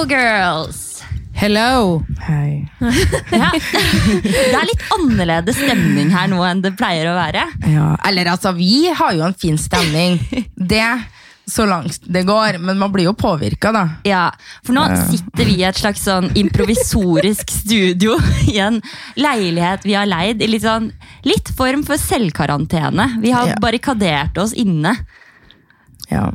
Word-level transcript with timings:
Hello, 0.00 0.08
girls! 0.16 1.02
Hello! 1.34 2.02
Hei. 2.24 2.64
Ja. 3.36 3.50
Det 3.52 4.54
er 4.56 4.64
litt 4.64 4.84
annerledes 4.96 5.58
stemning 5.60 6.08
her 6.14 6.30
nå 6.32 6.38
enn 6.48 6.62
det 6.64 6.70
pleier 6.78 7.10
å 7.10 7.18
være. 7.18 7.42
Ja, 7.68 7.90
eller 8.08 8.30
altså, 8.32 8.54
vi 8.56 8.86
har 8.96 9.12
jo 9.18 9.26
en 9.26 9.36
fin 9.36 9.58
stemning. 9.60 10.16
Det, 10.56 10.86
så 11.44 11.66
langt 11.68 12.00
det 12.08 12.22
går. 12.30 12.56
Men 12.64 12.80
man 12.80 12.94
blir 12.94 13.10
jo 13.10 13.12
påvirka, 13.12 13.74
da. 13.76 13.82
Ja, 14.08 14.22
For 14.64 14.72
nå 14.78 14.86
sitter 15.10 15.50
vi 15.50 15.58
i 15.58 15.66
et 15.68 15.82
slags 15.82 16.06
sånn 16.08 16.30
improvisorisk 16.46 17.52
studio 17.52 18.16
i 18.48 18.56
en 18.64 18.80
leilighet 19.20 19.84
vi 19.84 19.98
har 20.00 20.08
leid 20.08 20.40
i 20.40 20.48
litt 20.48 20.64
sånn 20.64 20.88
litt 21.28 21.52
form 21.60 21.84
for 21.84 22.00
selvkarantene. 22.00 23.10
Vi 23.20 23.36
har 23.36 23.52
Ja. 23.52 23.60
barrikadert 23.60 24.40
oss 24.40 24.56
inne. 24.56 24.96
Ja, 26.08 26.30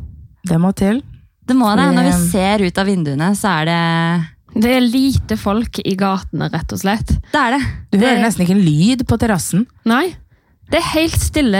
det 0.46 0.62
må 0.62 0.70
til. 0.78 1.02
Det 1.46 1.56
må 1.56 1.70
det. 1.78 1.86
Når 1.94 2.08
vi 2.10 2.14
ser 2.32 2.66
ut 2.66 2.78
av 2.82 2.88
vinduene, 2.90 3.30
så 3.38 3.52
er 3.60 3.70
det 3.70 3.80
Det 4.62 4.70
er 4.76 4.84
lite 4.84 5.36
folk 5.38 5.80
i 5.84 5.94
gatene, 5.98 6.50
rett 6.52 6.72
og 6.72 6.80
slett. 6.80 7.10
Det 7.32 7.40
er 7.40 7.56
det. 7.58 7.64
Du 7.92 7.98
det, 7.98 8.06
hører 8.06 8.22
nesten 8.24 8.46
ikke 8.46 8.56
en 8.56 8.64
lyd 8.64 9.04
på 9.06 9.18
terrassen. 9.20 9.66
Nei, 9.84 10.14
det 10.66 10.80
er 10.80 10.86
helt 10.96 11.20
stille 11.22 11.58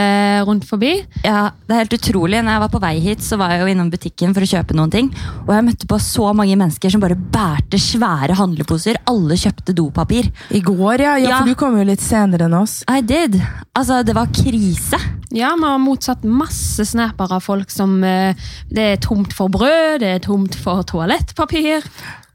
rundt 0.49 0.65
forbi. 0.67 0.97
Ja, 1.23 1.53
det 1.69 1.75
er 1.77 1.83
helt 1.85 1.95
utrolig. 1.95 2.41
Når 2.43 2.57
jeg 2.57 2.63
var 2.65 2.71
på 2.73 2.81
vei 2.83 2.95
hit, 3.05 3.21
så 3.23 3.37
var 3.39 3.53
jeg 3.55 3.61
jo 3.63 3.69
innom 3.71 3.91
butikken 3.93 4.33
for 4.35 4.43
å 4.43 4.49
kjøpe 4.51 4.75
noen 4.75 4.91
ting. 4.91 5.11
Og 5.45 5.53
jeg 5.55 5.67
møtte 5.69 5.87
på 5.87 5.99
så 6.03 6.33
mange 6.35 6.57
mennesker 6.59 6.91
som 6.91 7.05
bare 7.05 7.15
bærte 7.15 7.79
svære 7.79 8.35
handleposer. 8.41 8.99
Alle 9.07 9.39
kjøpte 9.39 9.77
dopapir. 9.79 10.27
I 10.51 10.63
går, 10.65 11.05
ja. 11.05 11.15
ja, 11.23 11.29
Ja. 11.29 11.39
for 11.39 11.53
du 11.53 11.55
kom 11.61 11.79
jo 11.79 11.85
litt 11.87 12.03
senere 12.03 12.49
enn 12.49 12.59
oss. 12.59 12.81
I 12.91 12.99
did. 13.07 13.39
Altså, 13.79 14.01
det 14.03 14.17
var 14.19 14.27
krise. 14.35 14.99
Ja, 15.35 15.57
vi 15.59 15.67
har 15.67 15.79
motsatt 15.83 16.23
masse 16.23 16.85
snapper 16.87 17.33
av 17.35 17.43
folk 17.43 17.71
som 17.71 17.99
eh, 18.05 18.37
Det 18.71 18.85
er 18.93 19.01
tomt 19.03 19.35
for 19.35 19.51
brød, 19.51 20.01
det 20.01 20.13
er 20.13 20.23
tomt 20.23 20.55
for 20.55 20.87
toalettpapir. 20.87 21.87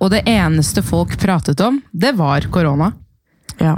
Og 0.02 0.11
det 0.11 0.25
eneste 0.28 0.83
folk 0.83 1.16
pratet 1.22 1.61
om, 1.64 1.80
det 1.92 2.16
var 2.20 2.48
korona. 2.52 2.92
Ja. 3.61 3.78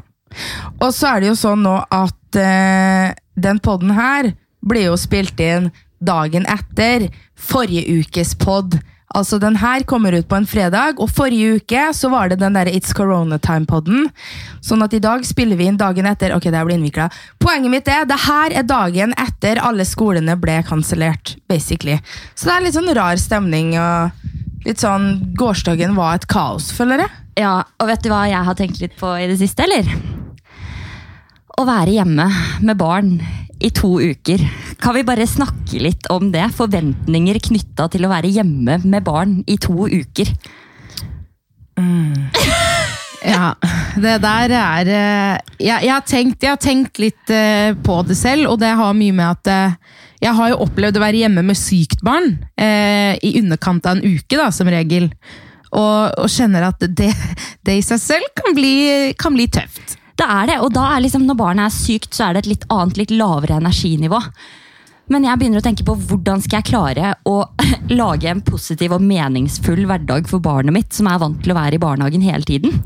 Og 0.80 0.90
så 0.96 1.12
er 1.12 1.22
det 1.22 1.30
jo 1.34 1.38
sånn 1.38 1.66
nå 1.66 1.76
at 1.94 2.40
eh, 2.40 3.14
den 3.36 3.60
podden 3.62 3.94
her 3.94 4.32
blir 4.64 4.90
jo 4.90 4.98
spilt 4.98 5.40
inn 5.44 5.70
dagen 6.04 6.48
etter 6.50 7.10
forrige 7.38 8.00
ukes 8.00 8.34
pod. 8.40 8.80
Altså 9.14 9.38
Den 9.42 9.58
her 9.62 9.84
kommer 9.86 10.16
ut 10.16 10.28
på 10.30 10.38
en 10.40 10.48
fredag, 10.50 10.98
og 10.98 11.12
forrige 11.14 11.60
uke 11.60 11.82
så 11.94 12.10
var 12.10 12.32
det 12.32 12.40
den 12.42 12.56
der 12.58 12.72
It's 12.72 12.96
Corona 12.98 13.38
Time-podden. 13.38 14.08
Sånn 14.64 14.82
at 14.86 14.94
i 14.96 15.02
dag 15.04 15.26
spiller 15.28 15.60
vi 15.60 15.68
inn 15.70 15.78
dagen 15.78 16.08
etter. 16.10 16.34
Ok, 16.34 16.48
det 16.50 16.64
blir 16.66 16.80
innvikla. 16.80 17.10
Poenget 17.44 17.74
mitt 17.74 17.92
er 17.92 18.08
det 18.10 18.18
her 18.26 18.56
er 18.58 18.66
dagen 18.66 19.14
etter 19.22 19.62
alle 19.62 19.86
skolene 19.86 20.38
ble 20.40 20.62
kansellert, 20.66 21.36
basically. 21.52 22.00
Så 22.34 22.50
det 22.50 22.56
er 22.56 22.66
litt 22.66 22.78
sånn 22.80 22.94
rar 22.98 23.20
stemning. 23.22 23.76
og 23.78 24.12
Litt 24.64 24.80
sånn 24.80 25.36
Gårsdagen 25.38 25.94
var 25.98 26.16
et 26.18 26.28
kaos, 26.32 26.72
føler 26.74 27.04
jeg. 27.04 27.14
Ja, 27.44 27.56
og 27.82 27.90
vet 27.90 28.04
du 28.06 28.12
hva 28.14 28.24
jeg 28.30 28.46
har 28.48 28.58
tenkt 28.58 28.80
litt 28.82 28.96
på 29.00 29.10
i 29.20 29.28
det 29.28 29.38
siste, 29.42 29.66
eller? 29.68 29.90
Å 31.54 31.66
være 31.68 31.98
hjemme 32.00 32.26
med 32.66 32.80
barn 32.80 33.18
i 33.64 33.72
to 33.72 33.96
uker. 34.02 34.44
Kan 34.82 34.98
vi 34.98 35.06
bare 35.08 35.28
snakke 35.30 35.80
litt 35.82 36.10
om 36.12 36.32
det? 36.34 36.50
Forventninger 36.58 37.40
knytta 37.48 37.88
til 37.94 38.06
å 38.06 38.12
være 38.12 38.32
hjemme 38.34 38.82
med 38.84 39.06
barn 39.08 39.40
i 39.48 39.58
to 39.62 39.88
uker. 39.88 40.34
Ja, 43.24 43.54
det 43.96 44.18
der 44.20 44.52
er 44.52 44.90
eh, 44.92 45.38
jeg, 45.56 45.86
jeg, 45.86 45.92
har 45.94 46.04
tenkt, 46.04 46.44
jeg 46.44 46.52
har 46.52 46.60
tenkt 46.60 47.00
litt 47.00 47.32
eh, 47.32 47.72
på 47.72 48.02
det 48.04 48.18
selv, 48.20 48.50
og 48.52 48.60
det 48.60 48.74
har 48.76 48.98
mye 48.98 49.16
med 49.16 49.30
at 49.30 49.52
eh, 49.54 49.78
jeg 50.24 50.36
har 50.36 50.52
jo 50.52 50.60
opplevd 50.66 51.00
å 51.00 51.04
være 51.04 51.24
hjemme 51.24 51.44
med 51.48 51.60
sykt 51.60 52.04
barn 52.04 52.34
eh, 52.60 53.16
i 53.24 53.38
underkant 53.40 53.88
av 53.88 53.98
en 53.98 54.04
uke, 54.04 54.36
da, 54.36 54.50
som 54.56 54.68
regel. 54.72 55.08
Og, 55.72 56.12
og 56.20 56.30
kjenner 56.30 56.68
at 56.68 56.84
det, 56.84 57.10
det 57.66 57.80
i 57.80 57.86
seg 57.86 58.02
selv 58.04 58.30
kan 58.38 58.56
bli, 58.56 58.76
kan 59.20 59.36
bli 59.36 59.48
tøft. 59.52 59.98
Det 60.20 60.26
er 60.30 60.52
det, 60.52 60.60
og 60.62 60.74
da 60.76 60.90
er 60.94 61.06
liksom, 61.06 61.26
når 61.28 61.40
barnet 61.40 61.68
er 61.68 61.74
sykt, 61.74 62.12
så 62.14 62.28
er 62.28 62.36
det 62.36 62.44
et 62.44 62.52
litt 62.54 62.68
annet, 62.74 63.00
litt 63.02 63.16
lavere 63.16 63.58
energinivå. 63.62 64.20
Men 65.12 65.26
jeg 65.28 65.40
begynner 65.40 65.60
å 65.60 65.66
tenke 65.66 65.84
på 65.88 65.98
hvordan 66.00 66.42
skal 66.44 66.62
jeg 66.62 66.70
klare 66.70 67.12
å 67.28 67.36
lage 68.02 68.30
en 68.32 68.44
positiv 68.46 68.96
og 68.96 69.04
meningsfull 69.04 69.84
hverdag 69.90 70.30
for 70.32 70.44
barnet 70.44 70.76
mitt, 70.76 70.94
som 70.96 71.10
er 71.12 71.22
vant 71.22 71.42
til 71.44 71.54
å 71.54 71.60
være 71.60 71.78
i 71.78 71.84
barnehagen 71.84 72.24
hele 72.24 72.48
tiden. 72.48 72.82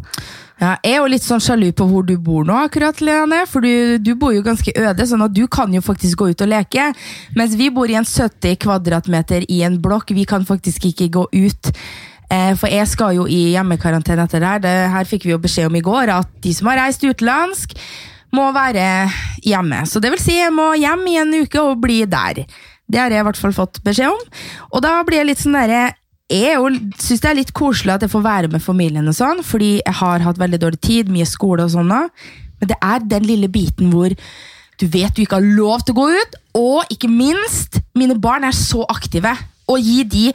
Ja, 0.58 0.72
jeg 0.82 0.96
er 0.96 1.04
jo 1.04 1.10
litt 1.12 1.22
sånn 1.22 1.42
sjalu 1.44 1.68
på 1.78 1.86
hvor 1.86 2.06
du 2.08 2.16
bor 2.18 2.48
nå, 2.48 2.56
akkurat, 2.66 2.98
Leane. 3.06 3.44
For 3.46 3.62
du, 3.62 4.00
du 4.02 4.16
bor 4.18 4.34
jo 4.34 4.42
ganske 4.46 4.74
øde, 4.74 5.06
sånn 5.06 5.22
at 5.28 5.36
du 5.36 5.44
kan 5.54 5.74
jo 5.76 5.84
faktisk 5.86 6.24
gå 6.24 6.32
ut 6.32 6.42
og 6.42 6.50
leke. 6.50 6.88
Mens 7.38 7.54
vi 7.60 7.70
bor 7.74 7.92
i 7.92 7.98
en 8.00 8.08
70 8.08 8.58
kvadratmeter 8.64 9.46
i 9.54 9.62
en 9.68 9.78
blokk. 9.84 10.16
Vi 10.18 10.26
kan 10.26 10.48
faktisk 10.50 10.90
ikke 10.90 11.12
gå 11.14 11.28
ut. 11.36 11.72
Eh, 12.28 12.54
for 12.60 12.72
jeg 12.72 12.88
skal 12.92 13.16
jo 13.16 13.28
i 13.32 13.54
hjemmekarantene 13.54 14.26
etter 14.28 14.44
det 14.44 14.52
her. 14.52 14.64
Det 14.64 14.76
her 14.94 15.10
fikk 15.10 15.28
vi 15.28 15.34
jo 15.36 15.42
beskjed 15.44 15.70
om 15.70 15.78
i 15.80 15.84
går, 15.86 16.12
at 16.12 16.32
de 16.44 16.54
som 16.56 16.72
har 16.72 16.82
reist 16.82 17.06
utenlandsk, 17.06 17.78
må 18.36 18.50
være 18.52 19.08
hjemme. 19.48 19.86
Så 19.88 20.02
det 20.04 20.12
vil 20.12 20.20
si, 20.22 20.36
jeg 20.36 20.52
må 20.52 20.74
hjem 20.76 21.06
i 21.08 21.20
en 21.22 21.38
uke 21.46 21.62
og 21.64 21.80
bli 21.84 22.02
der. 22.10 22.44
Det 22.88 23.00
har 23.00 23.12
jeg 23.12 23.24
i 23.24 23.28
hvert 23.28 23.40
fall 23.40 23.56
fått 23.56 23.80
beskjed 23.86 24.12
om. 24.12 24.20
Og 24.74 24.84
da 24.84 25.00
blir 25.08 25.22
jeg 25.22 25.30
litt 25.32 25.44
sånn 25.44 25.56
derre 25.58 25.88
jeg 26.28 26.60
syns 27.00 27.22
det 27.24 27.30
er 27.30 27.38
litt 27.38 27.54
koselig 27.56 27.94
at 27.94 28.04
jeg 28.04 28.12
får 28.12 28.24
være 28.26 28.48
med 28.52 28.60
familien, 28.60 29.08
og 29.08 29.16
sånn, 29.16 29.40
fordi 29.48 29.78
jeg 29.78 29.96
har 29.96 30.26
hatt 30.26 30.40
veldig 30.42 30.60
dårlig 30.60 30.80
tid, 30.84 31.12
mye 31.12 31.28
skole 31.28 31.64
og 31.64 31.72
sånn. 31.72 31.88
Men 31.88 32.72
det 32.72 32.76
er 32.84 33.06
den 33.16 33.28
lille 33.30 33.48
biten 33.48 33.94
hvor 33.94 34.12
du 34.78 34.86
vet 34.92 35.16
du 35.16 35.24
ikke 35.24 35.40
har 35.40 35.48
lov 35.58 35.86
til 35.86 35.96
å 35.96 36.02
gå 36.02 36.08
ut, 36.20 36.36
og 36.60 36.92
ikke 36.94 37.10
minst, 37.10 37.80
mine 37.96 38.18
barn 38.20 38.44
er 38.44 38.56
så 38.56 38.84
aktive. 38.92 39.32
Og 39.68 39.82
gi 39.84 40.04
de, 40.08 40.28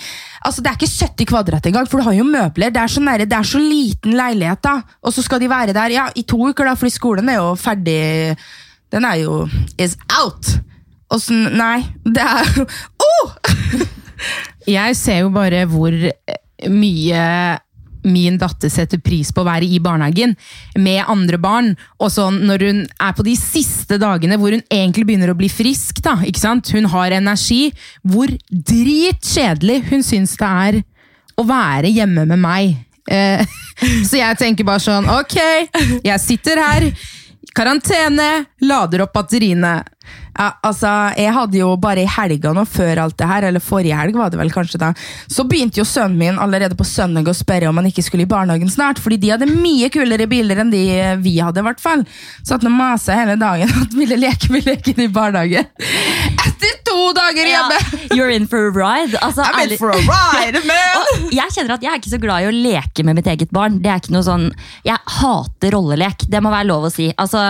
altså 0.44 0.62
Det 0.62 0.70
er 0.70 0.76
ikke 0.76 0.90
70 0.92 1.28
kvadrat 1.30 1.66
engang, 1.66 1.88
for 1.88 2.00
du 2.00 2.08
har 2.08 2.16
jo 2.16 2.26
møbler. 2.28 2.72
Det 2.74 2.82
er, 2.82 2.90
så 2.92 3.00
nære, 3.00 3.28
det 3.28 3.38
er 3.38 3.48
så 3.48 3.60
liten 3.62 4.16
leilighet, 4.18 4.62
da. 4.64 4.74
Og 5.02 5.14
så 5.14 5.24
skal 5.24 5.40
de 5.40 5.50
være 5.50 5.76
der 5.76 5.94
ja, 5.96 6.08
i 6.16 6.26
to 6.28 6.40
uker, 6.50 6.68
da, 6.68 6.76
fordi 6.76 6.92
skolen 6.92 7.32
er 7.32 7.40
jo 7.40 7.54
ferdig 7.56 8.36
Den 8.92 9.08
er 9.08 9.22
jo 9.22 9.46
is 9.80 9.96
out! 10.20 10.58
Og 11.12 11.20
sånn, 11.20 11.50
nei, 11.56 11.82
det 12.04 12.24
er 12.24 12.54
jo 12.56 12.66
oh! 13.08 13.34
Jeg 14.68 14.96
ser 14.96 15.24
jo 15.24 15.32
bare 15.34 15.64
hvor 15.66 15.96
mye 16.70 17.22
min 18.04 18.38
datter 18.40 18.70
setter 18.72 19.00
pris 19.02 19.30
på 19.32 19.42
å 19.42 19.48
være 19.48 19.68
i 19.68 19.80
barnehagen 19.82 20.34
med 20.78 21.04
andre 21.10 21.38
barn. 21.40 21.72
Og 22.02 22.12
så 22.14 22.28
når 22.34 22.66
hun 22.68 22.84
er 22.86 23.16
på 23.16 23.26
de 23.26 23.36
siste 23.38 23.98
dagene 24.02 24.38
hvor 24.40 24.54
hun 24.54 24.64
egentlig 24.68 25.06
begynner 25.08 25.32
å 25.32 25.38
bli 25.38 25.50
frisk. 25.52 26.02
da, 26.04 26.18
ikke 26.26 26.42
sant? 26.42 26.72
Hun 26.74 26.88
har 26.92 27.14
energi. 27.16 27.72
Hvor 28.02 28.30
dritkjedelig 28.50 29.82
hun 29.90 30.06
syns 30.06 30.36
det 30.40 30.52
er 30.66 30.80
å 31.38 31.46
være 31.46 31.92
hjemme 31.92 32.26
med 32.28 32.42
meg. 32.42 32.76
Eh, 33.10 33.42
så 34.08 34.20
jeg 34.20 34.38
tenker 34.38 34.66
bare 34.66 34.82
sånn 34.82 35.08
Ok, 35.10 35.38
jeg 36.04 36.22
sitter 36.22 36.60
her. 36.62 36.90
Karantene, 37.52 38.46
lader 38.64 39.04
opp 39.04 39.16
batteriene. 39.16 39.80
Ja, 40.32 40.48
altså, 40.64 40.88
Jeg 41.18 41.32
hadde 41.36 41.58
jo 41.58 41.74
bare 41.80 42.04
i 42.04 42.08
helga 42.08 42.54
nå 42.56 42.64
før 42.68 43.02
alt 43.04 43.18
det 43.20 43.28
her, 43.28 43.46
eller 43.48 43.62
forrige 43.62 43.98
helg 43.98 44.16
var 44.16 44.32
det 44.32 44.40
vel 44.40 44.52
kanskje 44.54 44.80
da, 44.80 44.92
så 45.30 45.44
begynte 45.48 45.80
jo 45.82 45.86
sønnen 45.88 46.18
min 46.18 46.40
allerede 46.40 46.76
på 46.78 46.86
søndag 46.88 47.28
å 47.28 47.36
spørre 47.36 47.68
om 47.68 47.80
han 47.80 47.90
ikke 47.90 48.04
skulle 48.06 48.24
i 48.26 48.30
barnehagen 48.30 48.70
snart, 48.72 49.00
fordi 49.02 49.20
de 49.20 49.32
hadde 49.34 49.50
mye 49.50 49.90
kulere 49.92 50.28
biler 50.30 50.62
enn 50.62 50.72
de 50.72 50.82
vi 51.22 51.36
hadde, 51.38 51.60
i 51.60 51.68
hvert 51.68 51.82
fall. 51.82 52.06
Så 52.42 52.56
at 52.56 52.64
han 52.66 52.76
masa 52.76 53.18
hele 53.18 53.36
dagen 53.40 53.70
at 53.82 53.96
ville 53.96 54.20
leke 54.20 54.52
med 54.54 54.66
leken 54.68 55.04
i 55.04 55.10
barnehagen. 55.12 55.68
Etter 56.62 56.78
to 56.86 56.96
dager 57.16 57.48
hjemme! 57.48 57.78
You're 58.14 58.30
in 58.30 58.46
for 58.46 58.68
a 58.68 58.70
ride. 58.70 59.16
Altså, 59.22 59.42
I'm 59.42 59.70
in 59.72 59.78
for 59.78 59.90
a 59.90 59.98
ride, 59.98 60.60
man! 60.68 61.26
Jeg 61.34 61.50
kjenner 61.56 61.74
at 61.74 61.82
jeg 61.82 61.90
er 61.90 61.98
ikke 61.98 62.12
så 62.12 62.20
glad 62.22 62.44
i 62.44 62.50
å 62.50 62.54
leke 62.54 63.02
med 63.06 63.18
mitt 63.18 63.26
eget 63.32 63.50
barn. 63.54 63.80
Det 63.82 63.90
er 63.90 63.98
ikke 64.02 64.14
noe 64.14 64.22
sånn, 64.26 64.46
Jeg 64.86 64.98
hater 65.18 65.74
rollelek. 65.74 66.26
Det 66.30 66.42
må 66.44 66.52
være 66.54 66.68
lov 66.70 66.86
å 66.86 66.92
si. 66.94 67.08
Altså, 67.18 67.42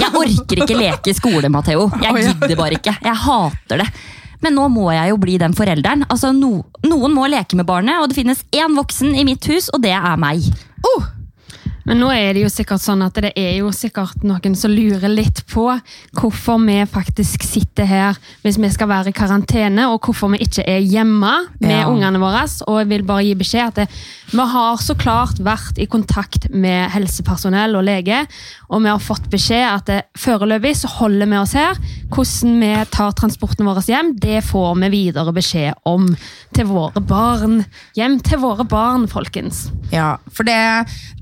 Jeg 0.00 0.10
orker 0.18 0.64
ikke 0.64 0.78
leke 0.80 1.12
i 1.12 1.16
skole, 1.16 1.50
Matheo. 1.52 1.86
Jeg 2.02 2.26
gidder 2.26 2.58
bare 2.58 2.78
ikke. 2.80 2.96
Jeg 3.06 3.22
hater 3.26 3.84
det. 3.84 3.88
Men 4.42 4.58
nå 4.58 4.66
må 4.68 4.90
jeg 4.92 5.12
jo 5.14 5.16
bli 5.22 5.38
den 5.40 5.54
forelderen. 5.56 6.02
Altså, 6.12 6.32
no, 6.36 6.64
Noen 6.86 7.14
må 7.14 7.28
leke 7.30 7.56
med 7.58 7.68
barnet, 7.70 8.02
og 8.02 8.10
det 8.10 8.18
finnes 8.18 8.42
én 8.56 8.74
voksen 8.76 9.14
i 9.16 9.24
mitt 9.28 9.46
hus, 9.52 9.70
og 9.72 9.80
det 9.86 9.94
er 9.96 10.18
meg. 10.20 10.42
Oh, 10.90 11.06
Men 11.86 12.00
nå 12.02 12.08
er 12.10 12.32
det 12.34 12.42
jo 12.42 12.48
sikkert 12.50 12.82
sånn 12.82 13.04
at 13.06 13.14
det 13.22 13.30
er 13.38 13.52
jo 13.60 13.68
sikkert 13.70 14.24
noen 14.26 14.56
som 14.58 14.72
lurer 14.74 15.06
litt 15.08 15.44
på 15.46 15.68
hvorfor 16.18 16.58
vi 16.66 16.80
faktisk 16.90 17.44
sitter 17.46 17.86
her 17.86 18.16
hvis 18.42 18.58
vi 18.58 18.70
skal 18.74 18.88
være 18.90 19.12
i 19.12 19.14
karantene, 19.14 19.84
og 19.92 20.00
hvorfor 20.02 20.32
vi 20.34 20.40
ikke 20.42 20.64
er 20.66 20.82
hjemme 20.82 21.30
med 21.60 21.70
Ja. 21.76 21.86
ungene 21.86 22.18
våre. 22.18 22.42
Og 22.66 22.80
jeg 22.80 22.88
vil 22.90 23.04
bare 23.06 23.22
gi 23.22 23.34
beskjed 23.38 23.66
at 23.68 23.74
det, 23.76 23.86
vi 24.32 24.46
har 24.50 24.76
så 24.82 24.96
klart 24.98 25.38
vært 25.38 25.78
i 25.78 25.86
kontakt 25.86 26.48
med 26.50 26.90
helsepersonell 26.90 27.76
og 27.78 27.84
lege, 27.86 28.26
og 28.68 28.82
vi 28.82 28.88
har 28.90 28.98
fått 28.98 29.30
beskjed 29.30 29.66
at 29.70 29.86
det, 29.86 30.00
foreløpig 30.18 30.74
så 30.76 30.88
holder 30.98 31.26
vi 31.30 31.36
oss 31.38 31.52
her. 31.54 31.78
Hvordan 32.10 32.58
vi 32.60 32.72
tar 32.90 33.12
transporten 33.12 33.66
vår 33.66 33.82
hjem, 33.86 34.12
det 34.18 34.42
får 34.44 34.74
vi 34.82 34.88
videre 34.90 35.32
beskjed 35.32 35.74
om 35.86 36.10
til 36.52 36.66
våre 36.66 36.98
barn. 37.00 37.64
Hjem 37.94 38.18
til 38.26 38.38
våre 38.42 38.64
barn, 38.66 39.06
folkens. 39.06 39.68
Ja, 39.92 40.16
for 40.32 40.42
det, 40.42 40.58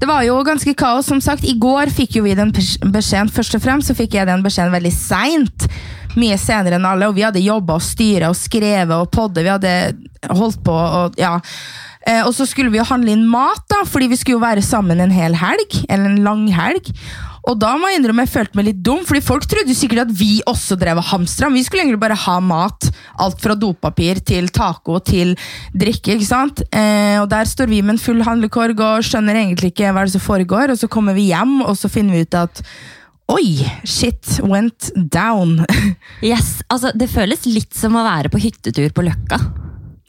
det 0.00 0.08
var 0.08 0.22
jo 0.24 0.38
ganske 0.40 0.53
kaos. 0.76 1.06
Som 1.06 1.20
sagt, 1.20 1.44
I 1.44 1.56
går 1.58 1.90
fikk 1.94 2.18
jo 2.18 2.24
vi 2.24 2.36
den 2.38 2.52
beskjeden. 2.52 3.32
Først 3.32 3.56
og 3.58 3.62
fremst 3.64 3.90
så 3.90 3.96
fikk 3.96 4.14
jeg 4.14 4.28
den 4.28 4.44
beskjeden 4.44 4.74
veldig 4.74 4.92
seint. 4.94 5.66
Mye 6.14 6.38
senere 6.38 6.78
enn 6.78 6.86
alle. 6.86 7.08
Og 7.08 7.16
vi 7.16 7.24
hadde 7.26 7.42
jobba 7.42 7.78
og 7.78 7.84
styra 7.84 8.30
og 8.30 8.38
skrevet 8.38 8.94
og 8.94 9.10
podde. 9.10 9.42
Vi 9.42 9.50
hadde 9.50 9.74
holdt 10.30 10.62
på 10.64 10.74
og 10.74 11.18
ja. 11.20 11.38
Eh, 12.06 12.20
og 12.22 12.34
så 12.36 12.44
skulle 12.46 12.70
vi 12.70 12.78
jo 12.78 12.84
handle 12.84 13.14
inn 13.14 13.24
mat, 13.26 13.62
da, 13.72 13.80
fordi 13.88 14.10
vi 14.12 14.18
skulle 14.20 14.36
jo 14.36 14.44
være 14.44 14.64
sammen 14.64 15.00
en 15.00 15.14
hel 15.14 15.36
helg. 15.40 15.78
Eller 15.88 16.10
en 16.10 16.24
lang 16.26 16.46
helg. 16.52 16.92
Og 17.44 17.58
da 17.60 17.74
må 17.76 17.90
jeg 17.90 18.00
innrømme 18.00 18.24
jeg 18.24 18.32
følte 18.32 18.56
meg 18.58 18.68
litt 18.70 18.80
dum, 18.86 19.02
fordi 19.04 19.20
folk 19.24 19.44
trodde 19.48 19.76
sikkert 19.76 20.06
at 20.06 20.14
vi 20.16 20.38
også 20.48 20.78
drev 20.80 21.00
og 21.02 21.08
hamstra. 21.10 21.50
Vi 21.52 21.64
skulle 21.66 21.84
egentlig 21.84 22.00
bare 22.00 22.16
ha 22.16 22.38
mat. 22.40 22.88
Alt 23.20 23.42
fra 23.44 23.56
dopapir 23.58 24.22
til 24.24 24.48
taco 24.54 24.96
til 25.04 25.34
drikke. 25.76 26.16
ikke 26.16 26.28
sant? 26.28 26.64
Eh, 26.72 27.18
og 27.20 27.28
der 27.32 27.48
står 27.48 27.68
vi 27.68 27.82
med 27.84 27.96
en 27.96 28.02
full 28.02 28.24
handlekorg 28.24 28.80
og 28.80 29.04
skjønner 29.04 29.36
egentlig 29.42 29.74
ikke 29.74 29.92
hva 29.92 30.06
det 30.06 30.14
som 30.16 30.24
foregår. 30.24 30.72
Og 30.72 30.80
så 30.80 30.88
kommer 30.88 31.16
vi 31.16 31.28
hjem, 31.32 31.60
og 31.66 31.76
så 31.76 31.92
finner 31.92 32.16
vi 32.16 32.24
ut 32.24 32.38
at 32.40 32.64
Oi, 33.32 33.64
shit 33.88 34.38
went 34.44 34.90
down. 34.94 35.62
Yes, 36.24 36.58
altså 36.68 36.90
Det 36.96 37.08
føles 37.12 37.46
litt 37.48 37.72
som 37.76 37.96
å 37.96 38.04
være 38.04 38.30
på 38.32 38.40
hyttetur 38.40 38.92
på 38.92 39.04
Løkka. 39.04 39.40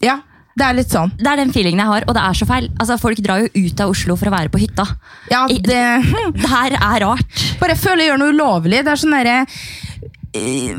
ja, 0.03 0.19
det 0.56 0.63
er 0.63 0.78
litt 0.78 0.92
sånn. 0.94 1.12
Det 1.19 1.28
er 1.28 1.42
den 1.42 1.52
feelingen 1.52 1.84
jeg 1.84 1.92
har, 1.92 2.06
og 2.07 2.16
det 2.16 2.22
er 2.24 2.38
så 2.40 2.48
feil. 2.48 2.69
Altså 2.80 2.96
Folk 3.02 3.19
drar 3.24 3.44
jo 3.44 3.66
ut 3.66 3.81
av 3.84 3.92
Oslo 3.92 4.16
for 4.19 4.31
å 4.31 4.36
være 4.38 4.52
på 4.54 4.62
hytta. 4.63 4.88
Ja, 5.31 5.46
det... 5.52 5.81
Det 6.46 6.52
her 6.52 6.75
er 6.78 7.02
rart. 7.04 7.42
Bare 7.60 7.75
føler 7.80 8.06
jeg 8.06 8.13
gjør 8.13 8.22
noe 8.22 8.36
ulovlig. 8.36 8.80
Det 8.86 8.92
er 8.92 9.00
sånn 9.02 9.16
derre 9.16 9.36
eh, 10.36 10.72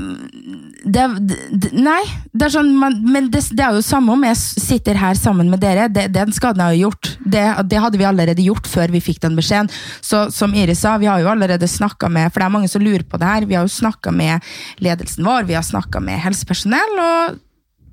det, 0.87 1.05
det, 1.50 1.70
Nei, 1.75 2.00
det 2.31 2.46
er 2.46 2.52
sånn 2.55 2.70
man, 2.78 2.99
Men 3.02 3.28
det, 3.32 3.43
det 3.56 3.64
er 3.64 3.76
jo 3.76 3.84
samme 3.84 4.14
om 4.14 4.26
jeg 4.28 4.38
sitter 4.38 4.99
her 5.00 5.19
sammen 5.19 5.50
med 5.52 5.61
dere. 5.64 5.88
Det, 5.93 6.06
den 6.14 6.34
skaden 6.37 6.62
jeg 6.62 6.73
har 6.73 6.82
gjort. 6.87 7.12
Det, 7.20 7.44
det 7.73 7.81
hadde 7.82 8.00
vi 8.00 8.08
allerede 8.08 8.46
gjort 8.46 8.69
før 8.70 8.94
vi 8.94 9.02
fikk 9.05 9.20
den 9.26 9.37
beskjeden. 9.38 9.73
Så 10.05 10.26
som 10.34 10.55
Iris 10.56 10.84
sa, 10.87 10.96
vi 11.02 11.11
har 11.11 11.20
jo 11.25 11.32
allerede 11.32 11.69
snakka 11.69 12.11
med 12.12 12.31
For 12.31 12.40
det 12.40 12.49
er 12.49 12.56
mange 12.58 12.73
som 12.73 12.84
lurer 12.84 13.05
på 13.05 13.20
det 13.20 13.32
her. 13.32 13.49
Vi 13.49 13.58
har 13.58 13.67
jo 13.67 13.76
snakka 13.76 14.14
med 14.14 14.55
ledelsen 14.84 15.26
vår, 15.26 15.49
vi 15.50 15.58
har 15.58 15.67
snakka 15.67 16.00
med 16.05 16.23
helsepersonell. 16.25 17.02
og 17.02 17.43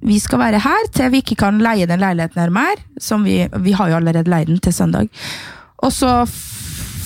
vi 0.04 0.18
skal 0.20 0.40
være 0.42 0.60
her 0.64 0.88
til 0.94 1.12
vi 1.14 1.22
ikke 1.24 1.38
kan 1.40 1.60
leie 1.64 1.88
den 1.90 2.02
leiligheten 2.04 2.42
her 2.44 2.52
mer. 2.54 2.82
Som 3.02 3.24
vi, 3.28 3.42
vi 3.64 3.72
har 3.78 3.90
jo 3.92 3.96
allerede 4.02 4.30
leid 4.32 4.48
den 4.52 4.60
til 4.64 4.74
søndag. 4.76 5.10
Og 5.84 5.92
så 5.96 6.24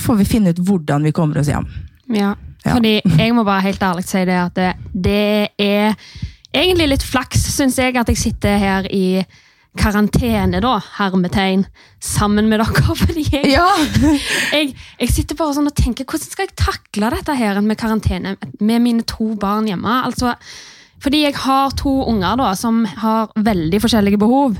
får 0.04 0.18
vi 0.22 0.26
finne 0.30 0.54
ut 0.54 0.62
hvordan 0.68 1.04
vi 1.08 1.12
kommer 1.16 1.40
oss 1.44 1.52
hjem. 1.54 1.68
Ja, 2.14 2.36
Ja. 2.66 2.74
fordi 2.74 3.02
jeg 3.20 3.32
må 3.36 3.44
bare 3.48 3.62
helt 3.64 3.84
ærlig 3.86 4.04
si 4.10 4.24
det 4.28 4.34
at 4.36 4.56
det, 4.58 4.72
det 4.92 5.50
er 5.62 5.94
egentlig 6.54 6.88
litt 6.90 7.04
flaks, 7.06 7.46
syns 7.54 7.78
jeg, 7.80 7.96
at 7.96 8.10
jeg 8.10 8.18
sitter 8.18 8.58
her 8.60 8.88
i 8.92 9.22
karantene, 9.78 10.60
da, 10.64 10.78
hermetegn, 10.98 11.66
sammen 12.04 12.50
med 12.50 12.60
dere. 12.60 12.96
Fordi 13.04 13.24
jeg, 13.32 13.52
Ja! 13.54 13.68
jeg, 14.56 14.74
jeg 15.00 15.10
sitter 15.14 15.38
bare 15.40 15.54
sånn 15.58 15.70
og 15.70 15.76
tenker, 15.78 16.08
hvordan 16.10 16.32
skal 16.34 16.48
jeg 16.48 16.56
takle 16.60 17.12
dette 17.14 17.36
her 17.38 17.62
med 17.62 17.78
karantene 17.80 18.36
med 18.60 18.84
mine 18.84 19.06
to 19.08 19.36
barn 19.40 19.70
hjemme? 19.70 20.00
Altså, 20.08 20.34
fordi 21.04 21.24
jeg 21.26 21.38
har 21.44 21.74
to 21.78 21.94
unger 22.10 22.38
da, 22.40 22.52
som 22.58 22.84
har 23.02 23.32
veldig 23.36 23.82
forskjellige 23.84 24.20
behov. 24.22 24.58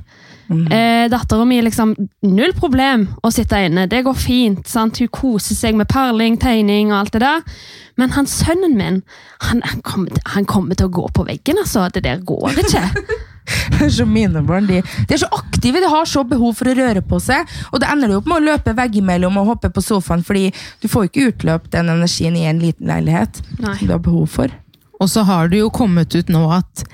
Eh, 0.48 1.10
Dattera 1.12 1.44
mi 1.45 1.57
liksom 1.60 1.92
null 2.24 2.54
problem 2.56 3.07
å 3.25 3.31
sitte 3.36 3.60
inne. 3.68 3.88
Det 3.92 4.04
går 4.06 4.16
fint. 4.16 4.68
sant? 4.68 5.00
Hun 5.01 5.12
koser 5.12 5.57
seg 5.57 5.75
med 5.75 5.89
perling, 5.92 6.38
tegning 6.39 6.94
og 6.94 7.01
alt 7.01 7.18
det 7.18 7.24
der. 7.25 7.63
Men 7.98 8.13
han 8.16 8.30
sønnen 8.30 8.78
min, 8.78 9.01
han, 9.50 9.63
han, 9.66 9.81
kommer, 9.81 10.22
han 10.38 10.45
kommer 10.45 10.78
til 10.78 10.88
å 10.88 10.95
gå 11.01 11.10
på 11.13 11.25
veggen. 11.28 11.60
altså. 11.63 11.89
Det 11.92 12.06
der 12.06 12.24
går 12.24 12.62
ikke. 12.63 12.86
Så 13.92 14.06
mine 14.06 14.42
barn, 14.44 14.68
de, 14.68 14.81
de 15.07 15.16
er 15.16 15.22
så 15.22 15.30
aktive, 15.31 15.80
de 15.80 15.90
har 15.92 16.07
så 16.10 16.24
behov 16.28 16.56
for 16.60 16.72
å 16.72 16.75
røre 16.78 17.04
på 17.06 17.19
seg. 17.24 17.48
Og 17.72 17.81
det 17.81 17.90
ender 17.92 18.12
jo 18.13 18.22
opp 18.22 18.30
med 18.30 18.42
å 18.42 18.48
løpe 18.51 18.75
veggimellom 18.78 19.40
og 19.42 19.54
hoppe 19.54 19.72
på 19.74 19.83
sofaen, 19.83 20.25
fordi 20.28 20.50
du 20.83 20.90
får 20.92 21.10
ikke 21.10 21.28
utløp 21.31 21.69
den 21.74 21.92
energien 21.94 22.38
i 22.40 22.48
en 22.50 22.62
liten 22.63 22.92
leilighet 22.92 23.42
Nei. 23.60 23.78
som 23.80 23.88
du 23.88 23.95
har 23.95 24.04
behov 24.04 24.28
for. 24.40 24.54
Og 25.01 25.11
så 25.11 25.23
har 25.27 25.51
det 25.51 25.61
jo 25.61 25.73
kommet 25.73 26.15
ut 26.17 26.31
nå 26.33 26.44
at 26.55 26.85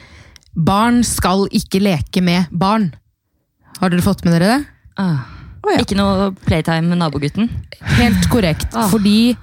barn 0.53 1.01
skal 1.07 1.47
ikke 1.55 1.81
leke 1.81 2.21
med 2.23 2.51
barn. 2.51 2.91
Har 3.79 3.93
dere 3.93 4.05
fått 4.05 4.25
med 4.25 4.37
dere 4.37 4.51
det? 4.51 4.59
Ah. 5.01 5.23
Oh, 5.63 5.71
ja. 5.71 5.79
Ikke 5.79 5.95
noe 5.95 6.33
playtime 6.43 6.89
med 6.91 6.99
nabogutten. 6.99 7.47
Helt 7.95 8.27
korrekt. 8.31 8.67
Ah. 8.75 8.89
Fordi 8.91 9.33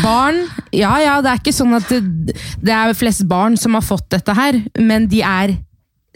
barn 0.00 0.46
Ja, 0.72 0.94
ja, 1.02 1.18
det 1.20 1.34
er 1.34 1.42
ikke 1.42 1.52
sånn 1.54 1.76
at 1.76 1.90
det, 1.90 2.36
det 2.64 2.72
er 2.72 2.96
flest 2.96 3.26
barn 3.28 3.58
som 3.60 3.76
har 3.76 3.84
fått 3.84 4.08
dette 4.14 4.34
her, 4.36 4.62
men 4.80 5.08
de 5.10 5.20
er 5.26 5.58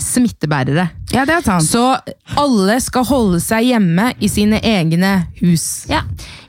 smittebærere. 0.01 0.89
Ja, 1.15 1.23
det 1.29 1.37
er 1.37 1.45
sant. 1.47 1.63
Så 1.69 1.83
alle 2.41 2.75
skal 2.83 3.05
holde 3.07 3.39
seg 3.43 3.69
hjemme 3.69 4.09
i 4.19 4.29
sine 4.33 4.59
egne 4.67 5.13
hus. 5.39 5.85
Ja, 5.91 6.01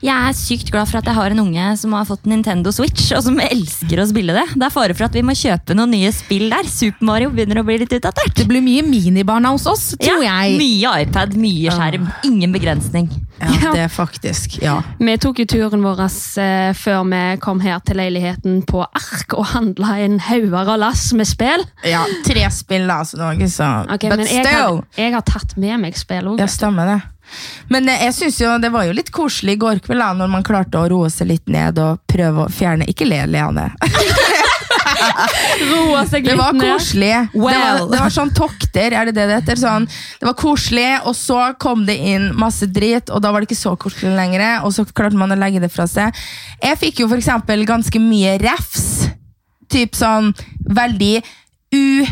Jeg 0.02 0.30
er 0.30 0.34
sykt 0.38 0.70
glad 0.74 0.86
for 0.90 0.98
at 1.00 1.06
jeg 1.08 1.14
har 1.16 1.30
en 1.34 1.40
unge 1.44 1.66
som 1.80 1.94
har 1.96 2.04
fått 2.08 2.26
Nintendo 2.30 2.70
Switch, 2.74 3.08
og 3.16 3.22
som 3.26 3.38
elsker 3.42 4.02
å 4.02 4.06
spille 4.10 4.34
det. 4.36 4.44
Det 4.54 4.66
er 4.66 4.74
fare 4.74 4.94
for 4.98 5.06
at 5.08 5.14
vi 5.16 5.22
må 5.26 5.34
kjøpe 5.38 5.74
noen 5.78 5.94
nye 5.94 6.10
spill 6.14 6.48
der. 6.52 6.66
Super 6.70 7.06
Mario 7.06 7.30
begynner 7.34 7.62
å 7.62 7.66
bli 7.66 7.78
litt 7.82 7.94
utdatert. 7.96 8.34
Det 8.36 8.46
blir 8.50 8.62
mye 8.64 8.82
minibarna 8.86 9.54
hos 9.54 9.66
oss, 9.70 9.86
tror 9.98 10.22
Ja, 10.24 10.42
jeg. 10.44 10.58
Mye 10.60 10.96
iPad, 11.06 11.34
mye 11.40 11.74
skjerm. 11.74 12.10
Ingen 12.28 12.54
begrensning. 12.54 13.08
Ja, 13.40 13.72
det 13.72 13.80
er 13.84 13.90
faktisk, 13.92 14.58
ja. 14.62 14.78
Vi 14.98 15.16
tok 15.20 15.42
jo 15.42 15.46
turen 15.50 15.82
vår 15.84 16.04
eh, 16.06 16.70
før 16.76 17.02
vi 17.10 17.22
kom 17.42 17.60
her 17.64 17.82
til 17.84 18.00
leiligheten 18.00 18.62
på 18.68 18.84
ark 18.86 19.36
og 19.36 19.50
handla 19.52 19.98
en 20.04 20.20
hauger 20.28 20.72
og 20.76 20.80
lass 20.80 21.10
med 21.16 21.28
spill. 21.28 21.66
Ja, 21.86 22.04
tre 22.26 22.46
spill 22.54 22.88
da, 22.88 23.02
så 23.04 23.20
noe 23.20 23.50
så... 23.52 23.68
Ok, 23.92 24.08
But 24.08 24.22
men 24.22 24.32
jeg 24.32 24.48
har, 24.48 24.80
jeg 24.96 25.14
har 25.16 25.26
tatt 25.26 25.56
med 25.60 25.84
meg 25.84 25.98
spill 25.98 26.32
òg. 26.32 26.40
Ja, 26.40 26.48
stemmer 26.50 26.88
det. 26.94 26.98
Men 27.68 27.88
eh, 27.88 28.04
jeg 28.06 28.14
synes 28.14 28.40
jo 28.40 28.52
det 28.62 28.70
var 28.74 28.86
jo 28.86 28.94
litt 28.96 29.10
koselig 29.14 29.56
i 29.56 29.60
går 29.60 29.82
kveld 29.84 30.02
da, 30.02 30.12
når 30.16 30.30
man 30.32 30.46
klarte 30.46 30.80
å 30.80 30.88
roe 30.90 31.10
seg 31.12 31.30
litt 31.32 31.50
ned 31.50 31.80
og 31.82 32.02
prøve 32.08 32.46
å 32.46 32.52
fjerne 32.52 32.86
Ikke 32.90 33.08
le, 33.08 33.24
Leane. 33.30 33.68
Roa 35.70 36.02
seg 36.08 36.24
Det 36.26 36.32
litt 36.34 36.40
var 36.40 36.52
ned. 36.56 36.72
koselig. 36.76 37.12
Det, 37.32 37.40
var, 37.40 37.46
Well. 37.46 37.88
det 37.92 38.00
var 38.02 38.14
sånn 38.14 38.32
tokter, 38.36 38.92
er 38.96 39.08
det 39.10 39.14
det 39.16 39.26
det 39.30 39.38
heter? 39.40 39.60
Sånn, 39.60 39.86
det 40.20 40.28
var 40.28 40.36
koselig, 40.38 40.88
og 41.06 41.16
så 41.18 41.40
kom 41.62 41.86
det 41.88 41.96
inn 42.12 42.28
masse 42.38 42.66
drit, 42.66 43.10
og 43.10 43.22
da 43.24 43.32
var 43.32 43.40
det 43.44 43.50
ikke 43.50 43.60
så 43.62 43.74
koselig 43.80 44.14
lenger, 44.16 44.46
og 44.66 44.72
så 44.76 44.84
klarte 44.90 45.18
man 45.18 45.32
å 45.34 45.38
legge 45.40 45.62
det 45.62 45.72
fra 45.72 45.86
seg. 45.90 46.14
Jeg 46.62 46.80
fikk 46.82 47.02
jo 47.04 47.08
eksempel 47.16 47.64
ganske 47.68 48.00
mye 48.02 48.36
refs. 48.42 49.08
Typ 49.72 49.96
sånn 49.98 50.32
veldig 50.66 51.16
u... 51.74 52.06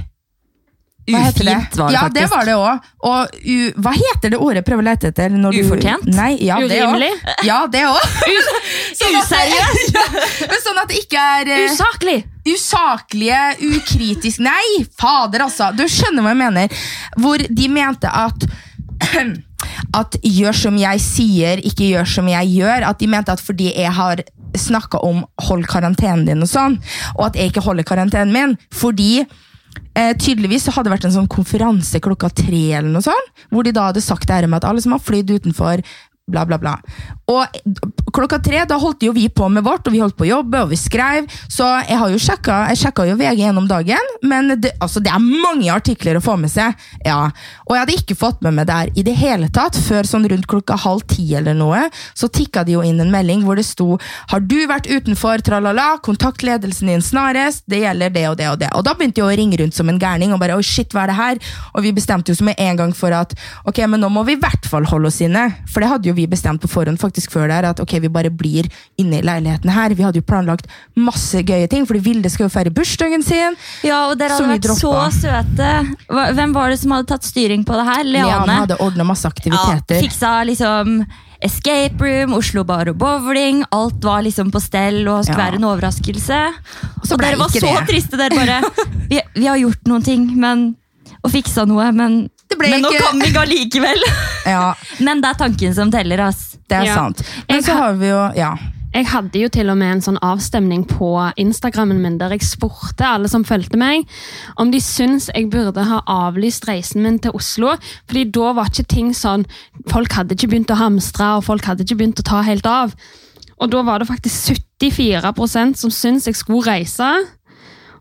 Ufint 1.06 1.76
var 1.76 1.88
det 1.88 1.94
ja, 1.94 2.00
faktisk. 2.00 2.14
det 2.14 2.26
var 2.30 2.44
det 2.48 2.54
òg. 2.56 2.86
Og 3.04 3.34
u, 3.44 3.56
hva 3.84 3.92
heter 3.92 4.32
det 4.32 4.38
ordet 4.40 4.62
jeg 4.62 4.66
prøver 4.68 4.84
å 4.84 4.86
lete 4.86 5.10
etter? 5.12 5.34
Når 5.36 5.52
du- 5.52 5.58
Ufortjent? 5.64 6.06
Nei, 6.16 6.30
ja. 6.46 6.56
Urimelig? 6.64 7.10
Ja, 7.44 7.58
det 7.68 7.82
òg. 7.84 8.00
Useriøst! 9.18 9.90
ja, 9.98 10.04
men 10.48 10.62
sånn 10.64 10.80
at 10.80 10.88
det 10.92 11.02
ikke 11.02 11.26
er 11.40 11.50
eh, 11.52 11.66
Usaklig! 11.68 12.20
usaklige, 12.44 13.40
ukritisk 13.72 14.42
Nei, 14.44 14.84
fader, 15.00 15.46
altså! 15.46 15.70
Du 15.76 15.84
skjønner 15.88 16.24
hva 16.24 16.32
jeg 16.32 16.40
mener. 16.40 16.86
Hvor 17.20 17.44
de 17.48 17.68
mente 17.72 18.08
at 18.08 18.48
At 19.94 20.16
gjør 20.22 20.56
som 20.56 20.76
jeg 20.78 21.00
sier, 21.00 21.60
ikke 21.64 21.86
gjør 21.86 22.08
som 22.08 22.28
jeg 22.28 22.50
gjør. 22.56 22.84
At 22.88 22.98
de 23.00 23.08
mente 23.10 23.32
at 23.32 23.40
fordi 23.42 23.70
jeg 23.72 23.92
har 23.96 24.20
snakka 24.58 25.00
om 25.06 25.22
hold 25.48 25.64
karantenen 25.70 26.26
din 26.28 26.44
og 26.44 26.50
sånn, 26.50 26.76
og 27.16 27.24
at 27.28 27.38
jeg 27.38 27.50
ikke 27.50 27.64
holder 27.64 27.86
karantenen 27.88 28.34
min 28.34 28.52
fordi 28.74 29.24
Eh, 29.94 30.12
tydeligvis 30.18 30.66
så 30.66 30.74
hadde 30.74 30.90
det 30.90 30.96
vært 30.96 31.06
en 31.08 31.16
sånn 31.20 31.30
konferanse 31.30 32.00
klokka 32.02 32.32
tre, 32.34 32.64
eller 32.78 32.90
noe 32.90 33.04
sånt, 33.04 33.30
hvor 33.54 33.66
de 33.66 33.74
da 33.74 33.88
hadde 33.90 34.02
sagt 34.02 34.26
det 34.28 34.40
her 34.40 34.48
med 34.50 34.62
at 34.62 34.68
alle 34.70 34.82
som 34.82 34.96
har 34.96 35.02
flydd 35.02 35.30
utenfor, 35.36 35.84
bla, 36.26 36.46
bla, 36.46 36.58
bla. 36.58 36.78
Og 37.28 38.12
klokka 38.14 38.38
tre, 38.44 38.62
da 38.68 38.76
holdt 38.80 39.04
jo 39.04 39.12
vi 39.16 39.26
på 39.32 39.48
med 39.52 39.64
vårt, 39.64 39.86
og 39.86 39.94
vi 39.94 40.00
holdt 40.00 40.16
på 40.16 40.24
å 40.26 40.30
jobbe, 40.30 40.62
og 40.64 40.70
vi 40.72 40.78
skrev, 40.80 41.28
så 41.52 41.66
jeg 41.84 41.98
har 42.00 42.12
jo 42.12 42.20
sjekka, 42.20 42.58
jeg 42.72 42.80
sjekka 42.80 43.06
jo 43.08 43.16
VG 43.20 43.42
gjennom 43.42 43.66
dagen, 43.68 44.10
men 44.24 44.54
det, 44.60 44.74
altså, 44.84 45.02
det 45.04 45.12
er 45.12 45.20
mange 45.20 45.68
artikler 45.72 46.18
å 46.18 46.22
få 46.24 46.36
med 46.40 46.52
seg, 46.52 46.76
ja. 47.04 47.18
Og 47.66 47.74
jeg 47.76 47.82
hadde 47.82 47.96
ikke 47.98 48.16
fått 48.18 48.44
med 48.44 48.56
meg 48.58 48.68
der 48.70 48.92
i 48.96 49.04
det 49.06 49.16
hele 49.20 49.50
tatt, 49.52 49.76
før 49.86 50.08
sånn 50.08 50.28
rundt 50.30 50.48
klokka 50.50 50.78
halv 50.84 51.04
ti 51.12 51.26
eller 51.36 51.56
noe, 51.56 51.86
så 52.16 52.28
tikka 52.32 52.64
de 52.64 52.76
jo 52.76 52.84
inn 52.84 53.02
en 53.04 53.12
melding 53.12 53.44
hvor 53.44 53.60
det 53.60 53.66
sto, 53.68 53.98
har 54.32 54.44
du 54.44 54.56
vært 54.70 54.88
utenfor, 54.88 55.44
tralala, 55.44 55.94
kontakt 56.04 56.44
ledelsen 56.46 56.92
din 56.92 57.04
snarest, 57.04 57.66
det 57.68 57.82
gjelder 57.84 58.12
det 58.14 58.24
og 58.30 58.38
det 58.40 58.50
og 58.52 58.60
det. 58.64 58.72
Og 58.76 58.84
da 58.86 58.96
begynte 58.96 59.20
jeg 59.20 59.28
å 59.28 59.36
ringe 59.42 59.60
rundt 59.60 59.76
som 59.76 59.92
en 59.92 60.00
gærning, 60.00 60.32
og 60.32 60.40
bare, 60.40 60.56
oi 60.56 60.64
shit, 60.64 60.92
hva 60.92 61.04
er 61.04 61.12
det 61.12 61.18
her? 61.20 61.42
Og 61.74 61.84
vi 61.84 61.94
bestemte 61.96 62.32
jo 62.32 62.38
som 62.38 62.52
en 62.52 62.80
gang 62.80 62.96
for 62.96 63.12
at, 63.16 63.36
ok, 63.68 63.84
men 63.90 64.04
nå 64.04 64.12
må 64.12 64.24
vi 64.28 64.38
i 64.38 64.40
hvert 64.40 64.68
fall 64.68 64.88
holde 64.88 65.12
oss 65.12 65.20
inne, 65.24 65.48
for 65.68 65.84
det 65.84 65.90
hadde 65.90 66.10
jo 66.10 66.13
vi 66.14 66.26
bestemt 66.30 66.60
på 66.62 66.68
forhånd 66.70 66.98
faktisk 67.00 67.30
før 67.34 67.48
der, 67.52 67.68
at 67.72 67.80
ok, 67.82 67.96
vi 68.00 68.08
bare 68.08 68.30
blir 68.30 68.68
inne 69.00 69.18
i 69.20 69.24
leiligheten 69.26 69.70
her. 69.70 69.94
Vi 69.94 70.02
hadde 70.06 70.20
jo 70.22 70.26
planlagt 70.26 70.66
masse 70.96 71.42
gøye 71.42 71.68
ting, 71.68 71.86
fordi 71.86 72.00
Vilde 72.04 72.30
skal 72.30 72.46
jo 72.48 72.52
feire 72.54 72.70
bursdagen 72.74 73.22
sin. 73.26 73.54
Ja, 73.86 74.06
og 74.10 74.18
dere 74.18 74.36
hadde 74.38 74.54
vært 74.54 74.70
så 74.78 74.94
søte. 75.14 75.70
Hvem 76.08 76.52
var 76.54 76.70
det 76.70 76.78
som 76.80 76.90
hadde 76.96 77.08
tatt 77.12 77.24
styring 77.24 77.64
på 77.64 77.76
det 77.78 77.84
her? 77.88 78.04
Leane 78.04 78.30
Leane. 78.32 78.58
hadde 78.64 78.80
ordnet 78.80 79.06
masse 79.06 79.26
aktiviteter. 79.28 79.98
Ja, 79.98 80.02
fiksa 80.08 80.44
liksom 80.48 81.04
escape 81.44 82.00
room, 82.00 82.32
Oslo 82.38 82.62
bar 82.64 82.88
og 82.88 82.96
bowling. 82.98 83.64
Alt 83.74 84.02
var 84.04 84.22
liksom 84.24 84.50
på 84.54 84.60
stell 84.64 85.02
og 85.08 85.24
skulle 85.26 85.38
Ja. 85.38 85.50
være 85.50 85.56
en 85.56 85.64
overraskelse. 85.68 86.38
Og 87.02 87.12
Og 87.12 87.18
dere 87.20 87.36
var 87.36 87.48
så 87.48 87.60
det. 87.60 87.86
triste, 87.88 88.16
dere 88.16 88.30
bare. 88.30 88.62
Vi, 89.10 89.20
vi 89.34 89.44
har 89.46 89.56
gjort 89.60 89.84
noen 89.86 90.02
ting 90.02 90.24
men, 90.40 90.76
og 91.22 91.30
fiksa 91.30 91.66
noe, 91.68 91.90
men, 91.92 92.22
Det 92.24 92.33
men 92.58 92.82
nå 92.82 92.90
ikke- 92.90 93.02
kan 93.06 93.18
vi 93.20 93.26
ikke 93.32 93.42
allikevel. 93.46 94.04
Ja, 94.46 94.74
Men 95.00 95.20
det 95.22 95.30
er 95.30 95.34
tanken 95.34 95.74
som 95.74 95.90
teller, 95.90 96.20
ass. 96.20 96.56
det 96.68 96.76
er 96.78 96.84
Ja. 96.84 96.94
sant. 96.94 97.22
Men 97.48 97.56
Jeg 97.56 97.64
så 97.64 97.72
har- 97.76 97.94
vi 97.94 98.06
jo, 98.08 98.30
ja. 98.36 98.54
Jeg 98.94 99.06
hadde 99.06 99.32
jo 99.40 99.48
til 99.48 99.70
og 99.70 99.76
med 99.76 99.90
en 99.90 100.00
sånn 100.00 100.18
avstemning 100.22 100.84
på 100.86 101.32
Instagrammen 101.36 102.00
min 102.00 102.16
der 102.18 102.28
jeg 102.30 102.42
spurte 102.42 103.00
alle 103.04 103.26
som 103.28 103.42
fulgte 103.42 103.76
meg, 103.76 104.06
om 104.56 104.70
de 104.70 104.78
syns 104.78 105.30
jeg 105.34 105.50
burde 105.50 105.82
ha 105.84 106.00
avlyst 106.06 106.68
reisen 106.68 107.02
min 107.02 107.18
til 107.18 107.32
Oslo. 107.34 107.76
fordi 108.06 108.30
da 108.30 108.52
var 108.52 108.66
ikke 108.66 108.86
ting 108.86 109.10
sånn 109.12 109.46
Folk 109.88 110.12
hadde 110.12 110.36
ikke 110.36 110.48
begynt 110.48 110.70
å 110.70 110.76
hamstre, 110.76 111.36
og 111.38 111.42
folk 111.44 111.62
hadde 111.64 111.80
ikke 111.82 111.96
begynt 111.98 112.20
å 112.20 112.22
ta 112.22 112.42
helt 112.42 112.66
av. 112.66 112.94
Og 113.60 113.70
da 113.70 113.82
var 113.82 113.98
det 113.98 114.06
faktisk 114.08 114.54
74% 114.80 115.76
som 115.76 115.90
syntes 115.90 116.26
jeg 116.26 116.34
skulle 116.36 116.64
reise. 116.66 117.08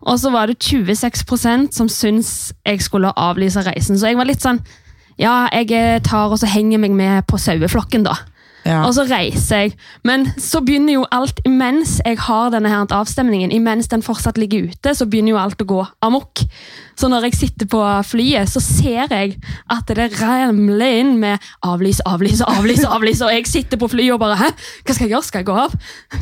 Og 0.03 0.19
så 0.19 0.31
var 0.33 0.51
det 0.51 0.59
26% 0.63 1.71
som 1.71 1.89
syntes 1.89 2.53
jeg 2.65 2.81
skulle 2.83 3.13
avlyse 3.19 3.63
reisen. 3.63 3.99
Så 3.99 4.11
jeg 4.11 4.19
var 4.19 4.29
litt 4.29 4.43
sånn 4.43 4.61
Ja, 5.19 5.47
jeg 5.53 6.01
tar 6.03 6.31
og 6.33 6.39
så 6.41 6.49
henger 6.49 6.81
meg 6.81 6.95
med 6.97 7.27
på 7.29 7.37
saueflokken, 7.37 8.03
da. 8.07 8.15
Ja. 8.65 8.79
Og 8.87 8.93
så 8.95 9.03
reiser 9.07 9.65
jeg. 9.65 9.73
Men 10.07 10.25
så 10.39 10.61
begynner 10.63 10.95
jo 10.95 11.05
alt, 11.11 11.41
imens 11.45 11.99
jeg 12.05 12.17
har 12.25 12.49
denne 12.53 12.71
her 12.71 12.87
avstemningen, 12.95 13.51
imens 13.51 13.91
den 13.91 14.03
fortsatt 14.03 14.39
ligger 14.39 14.71
ute, 14.71 14.95
så 14.95 15.05
begynner 15.05 15.35
jo 15.35 15.41
alt 15.41 15.61
å 15.61 15.67
gå 15.67 15.81
amok. 16.01 16.45
Så 16.99 17.09
når 17.11 17.27
jeg 17.29 17.39
sitter 17.39 17.69
på 17.69 17.81
flyet, 18.07 18.49
så 18.49 18.61
ser 18.63 19.11
jeg 19.11 19.37
at 19.71 19.89
det 19.89 20.09
ramler 20.19 20.99
inn 20.99 21.15
med 21.21 21.41
avlys, 21.65 22.01
avlys, 22.09 22.43
avlys, 22.45 22.83
avlys, 22.85 23.23
og 23.25 23.33
jeg 23.33 23.49
sitter 23.49 23.81
på 23.81 23.89
flyet 23.91 24.15
og 24.15 24.21
bare 24.23 24.39
Hæ? 24.43 24.49
Hva 24.83 24.95
skal 24.95 25.07
jeg 25.07 25.13
gjøre? 25.13 25.27
Skal 25.27 25.43
jeg 25.43 25.47
gå 25.47 25.55
av? 25.63 25.75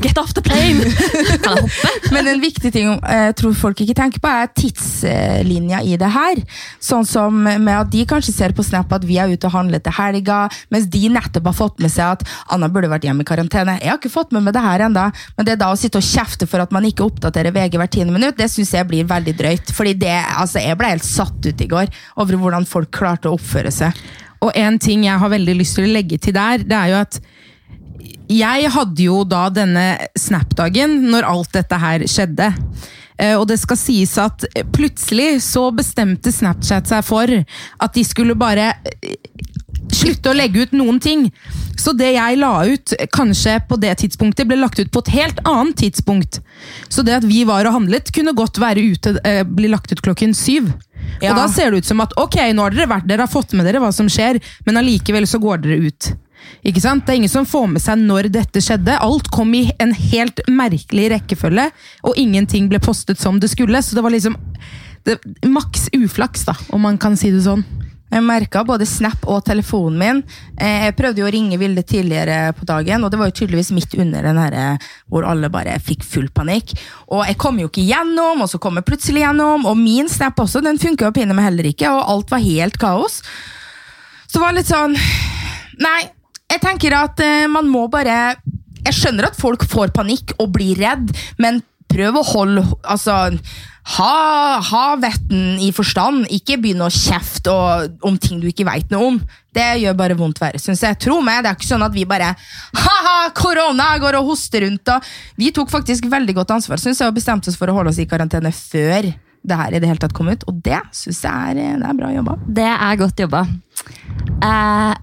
Get 0.04 0.20
off 0.20 0.34
the 0.38 0.44
plane! 0.46 0.84
Kan 1.44 1.58
jeg 1.58 1.66
hoppe? 1.66 2.12
Men 2.14 2.30
en 2.32 2.44
viktig 2.44 2.72
ting 2.74 2.92
eh, 2.92 3.32
jeg 3.32 3.38
tror 3.40 3.56
folk 3.58 3.82
ikke 3.84 3.96
tenker 3.98 4.22
på, 4.24 4.30
er 4.32 4.52
tidslinja 4.58 5.82
i 5.88 5.96
det 6.00 6.10
her. 6.12 6.42
Sånn 6.84 7.08
som 7.08 7.38
med 7.42 7.72
at 7.74 7.92
de 7.94 8.04
kanskje 8.10 8.36
ser 8.36 8.56
på 8.56 8.66
Snap 8.66 8.92
at 8.96 9.06
vi 9.08 9.18
er 9.22 9.32
ute 9.32 9.48
og 9.48 9.56
handler 9.56 9.82
til 9.84 9.96
helga, 9.96 10.44
mens 10.74 10.88
de 10.92 11.06
nettopp 11.14 11.50
har 11.52 11.58
fått 11.58 11.82
med 11.84 11.94
seg 11.94 12.18
at 12.18 12.26
Anna 12.54 12.70
burde 12.72 12.92
vært 12.92 13.08
hjemme 13.08 13.26
i 13.26 13.28
karantene. 13.28 13.78
Jeg 13.82 13.94
har 13.94 14.00
ikke 14.00 14.14
fått 14.14 14.36
med 14.36 14.46
meg 14.46 14.56
det 14.56 14.64
her 14.66 14.86
enda, 14.88 15.10
men 15.38 15.48
det 15.48 15.56
er 15.56 15.62
da 15.64 15.72
å 15.74 15.80
sitte 15.80 16.02
og 16.02 16.08
kjefte 16.08 16.48
for 16.50 16.64
at 16.64 16.74
man 16.76 16.86
ikke 16.88 17.08
oppdaterer 17.08 17.56
VG 17.56 17.80
hvert 17.80 17.94
tiende 17.96 18.16
minutt, 18.16 18.38
det 18.40 18.50
syns 18.52 18.74
jeg 18.76 18.88
blir 18.90 19.08
veldig 19.10 19.36
drøyt. 19.40 19.74
Fordi 19.76 19.96
det, 20.02 20.18
altså, 20.36 20.61
jeg 20.64 20.80
ble 20.80 20.92
helt 20.94 21.08
satt 21.08 21.46
ut 21.46 21.62
i 21.62 21.70
går 21.72 21.92
over 22.22 22.40
hvordan 22.42 22.68
folk 22.70 22.92
klarte 22.96 23.30
å 23.30 23.38
oppføre 23.38 23.72
seg. 23.74 23.98
Og 24.42 24.56
en 24.58 24.80
ting 24.82 25.06
jeg 25.06 25.22
har 25.22 25.34
veldig 25.34 25.56
lyst 25.60 25.78
til 25.78 25.86
å 25.88 25.94
legge 25.94 26.18
til 26.22 26.34
der, 26.38 26.64
det 26.66 26.78
er 26.78 26.94
jo 26.94 27.02
at 27.04 27.20
jeg 28.32 28.72
hadde 28.72 29.04
jo 29.04 29.22
da 29.28 29.50
denne 29.52 29.86
Snap-dagen 30.18 31.02
når 31.12 31.28
alt 31.28 31.52
dette 31.58 31.78
her 31.82 32.06
skjedde. 32.08 32.48
Eh, 33.20 33.36
Og 33.36 33.46
det 33.50 33.60
skal 33.62 33.78
sies 33.78 34.16
at 34.22 34.46
plutselig 34.74 35.42
så 35.46 35.68
bestemte 35.76 36.32
Snapchat 36.34 36.90
seg 36.90 37.04
for 37.06 37.28
at 37.28 37.94
de 37.98 38.06
skulle 38.08 38.38
bare 38.40 38.72
slutte 39.96 40.32
å 40.32 40.38
legge 40.38 40.66
ut 40.66 40.76
noen 40.78 41.00
ting. 41.04 41.28
Så 41.80 41.94
det 41.98 42.12
jeg 42.14 42.40
la 42.42 42.54
ut 42.68 42.94
kanskje 43.16 43.58
på 43.70 43.78
det 43.82 43.96
tidspunktet, 44.04 44.48
ble 44.50 44.60
lagt 44.60 44.80
ut 44.80 44.92
på 44.94 45.04
et 45.06 45.14
helt 45.16 45.42
annet 45.48 45.80
tidspunkt. 45.82 46.42
Så 46.90 47.06
det 47.06 47.20
at 47.22 47.28
vi 47.28 47.44
var 47.48 47.66
og 47.66 47.80
handlet, 47.80 48.14
kunne 48.14 48.36
godt 48.38 48.60
være 48.62 48.84
ute, 48.94 49.18
eh, 49.26 49.44
bli 49.44 49.72
lagt 49.72 49.92
ut 49.92 50.02
klokken 50.02 50.36
syv. 50.38 50.72
Ja. 51.22 51.32
Og 51.32 51.40
da 51.42 51.48
ser 51.52 51.72
det 51.72 51.82
ut 51.82 51.90
som 51.90 52.02
at 52.04 52.14
ok, 52.20 52.38
nå 52.54 52.66
har 52.66 52.76
dere 52.76 52.90
vært 52.90 53.08
dere 53.10 53.26
har 53.26 53.32
fått 53.32 53.56
med 53.58 53.66
dere 53.66 53.82
hva 53.82 53.92
som 53.94 54.10
skjer, 54.10 54.40
men 54.66 54.78
allikevel 54.78 55.28
så 55.30 55.42
går 55.42 55.64
dere 55.66 55.90
ut. 55.90 56.12
Ikke 56.68 56.82
sant? 56.84 57.06
Det 57.06 57.14
er 57.14 57.22
ingen 57.22 57.32
som 57.32 57.48
får 57.48 57.68
med 57.74 57.82
seg 57.84 58.02
når 58.02 58.30
dette 58.34 58.62
skjedde. 58.64 58.98
Alt 59.02 59.30
kom 59.34 59.54
i 59.58 59.68
en 59.82 59.94
helt 59.94 60.42
merkelig 60.50 61.10
rekkefølge, 61.16 61.70
og 62.06 62.18
ingenting 62.22 62.70
ble 62.70 62.82
postet 62.84 63.22
som 63.22 63.40
det 63.42 63.52
skulle. 63.54 63.82
Så 63.82 63.98
det 63.98 64.06
var 64.06 64.14
liksom 64.14 64.38
det, 65.08 65.18
maks 65.50 65.90
uflaks, 65.98 66.46
da, 66.50 66.56
om 66.76 66.86
man 66.86 67.00
kan 67.02 67.18
si 67.18 67.34
det 67.34 67.44
sånn. 67.46 67.66
Jeg 68.12 68.24
merka 68.28 68.66
både 68.68 68.84
Snap 68.90 69.24
og 69.32 69.46
telefonen 69.48 70.00
min. 70.00 70.18
Eh, 70.60 70.88
Jeg 70.90 70.96
prøvde 70.98 71.22
jo 71.22 71.28
å 71.30 71.32
ringe 71.32 71.58
Vilde 71.62 71.84
tidligere 71.88 72.52
på 72.58 72.66
dagen, 72.68 73.04
og 73.04 73.12
det 73.14 73.20
var 73.22 73.30
jo 73.32 73.38
tydeligvis 73.40 73.72
midt 73.72 73.96
under 74.04 74.26
den 74.28 74.40
her 74.42 74.58
eh, 74.60 74.88
hvor 75.08 75.24
alle 75.28 75.48
bare 75.54 75.78
fikk 75.80 76.04
full 76.04 76.28
panikk. 76.36 76.74
Og 77.08 77.24
jeg 77.30 77.38
kom 77.40 77.60
jo 77.62 77.70
ikke 77.72 77.86
gjennom, 77.88 78.44
og 78.44 78.52
så 78.52 78.60
kom 78.60 78.76
jeg 78.82 78.88
plutselig 78.90 79.24
gjennom, 79.24 79.64
og 79.70 79.80
min 79.80 80.12
Snap 80.12 80.40
også, 80.44 80.60
den 80.66 80.80
funka 80.82 81.08
jo 81.08 81.16
pinne 81.16 81.38
meg 81.38 81.48
heller 81.48 81.72
ikke, 81.72 81.88
og 81.92 82.04
alt 82.18 82.34
var 82.36 82.44
helt 82.44 82.78
kaos. 82.82 83.22
Så 84.28 84.40
det 84.40 84.44
var 84.46 84.56
litt 84.56 84.70
sånn 84.70 84.94
Nei, 85.82 86.02
jeg 86.52 86.62
tenker 86.64 86.94
at 86.96 87.20
eh, 87.24 87.48
man 87.52 87.68
må 87.72 87.88
bare 87.92 88.36
Jeg 88.86 88.96
skjønner 88.96 89.28
at 89.28 89.40
folk 89.40 89.64
får 89.68 89.92
panikk 89.96 90.36
og 90.40 90.52
blir 90.56 90.80
redd, 90.80 91.12
men 91.42 91.60
prøv 91.92 92.20
å 92.20 92.28
holde 92.28 92.64
Altså, 92.84 93.32
ha, 93.82 94.62
ha 94.62 94.84
vetten 95.02 95.58
i 95.62 95.72
forstand. 95.74 96.28
Ikke 96.34 96.60
begynne 96.62 96.86
å 96.86 96.94
kjefte 96.94 97.54
om 98.06 98.18
ting 98.22 98.42
du 98.42 98.48
ikke 98.52 98.68
veit 98.68 98.92
noe 98.94 99.08
om. 99.14 99.18
Det 99.52 99.68
gjør 99.82 99.98
bare 99.98 100.18
vondt 100.20 100.40
verre, 100.42 100.62
syns 100.62 100.84
jeg. 100.86 101.00
Tro 101.02 101.18
meg, 101.26 101.42
det 101.42 101.52
er 101.52 101.58
ikke 101.58 101.72
sånn 101.72 101.86
at 101.86 101.96
vi 101.96 102.06
bare 102.08 102.32
ha-ha, 102.32 103.18
korona, 103.36 103.92
går 104.02 104.20
og 104.22 104.32
hoster 104.32 104.66
rundt. 104.68 104.94
Og 104.94 105.12
vi 105.42 105.52
tok 105.56 105.74
faktisk 105.74 106.08
veldig 106.12 106.38
godt 106.38 106.56
ansvar 106.60 106.82
synes 106.82 107.02
jeg, 107.02 107.10
og 107.10 107.18
bestemte 107.18 107.52
oss 107.52 107.60
for 107.60 107.72
å 107.72 107.76
holde 107.80 107.94
oss 107.94 108.02
i 108.02 108.08
karantene 108.10 108.54
før 108.56 109.10
det 109.42 109.58
her 109.58 109.74
i 109.74 109.80
det 109.82 109.90
hele 109.90 110.02
tatt 110.02 110.16
kom 110.16 110.30
ut. 110.30 110.46
Og 110.48 110.62
det 110.64 110.80
syns 110.96 111.24
jeg 111.26 111.56
er, 111.56 111.80
det 111.82 111.88
er 111.90 111.98
bra 111.98 112.12
jobba. 112.14 112.38
Det 112.62 112.68
er 112.72 113.00
godt 113.02 113.26
jobba. 113.26 113.46
Uh, 114.42 114.94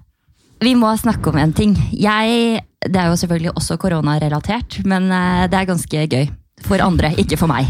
vi 0.63 0.75
må 0.75 0.91
snakke 0.99 1.31
om 1.31 1.39
en 1.39 1.55
ting. 1.55 1.75
Jeg, 1.95 2.63
det 2.83 2.99
er 2.99 3.11
jo 3.11 3.19
selvfølgelig 3.19 3.53
også 3.55 3.77
koronarelatert, 3.79 4.81
men 4.87 5.07
eh, 5.07 5.45
det 5.51 5.55
er 5.55 5.69
ganske 5.69 6.07
gøy. 6.11 6.25
For 6.67 6.83
andre, 6.83 7.13
ikke 7.21 7.37
for 7.39 7.47
meg. 7.47 7.69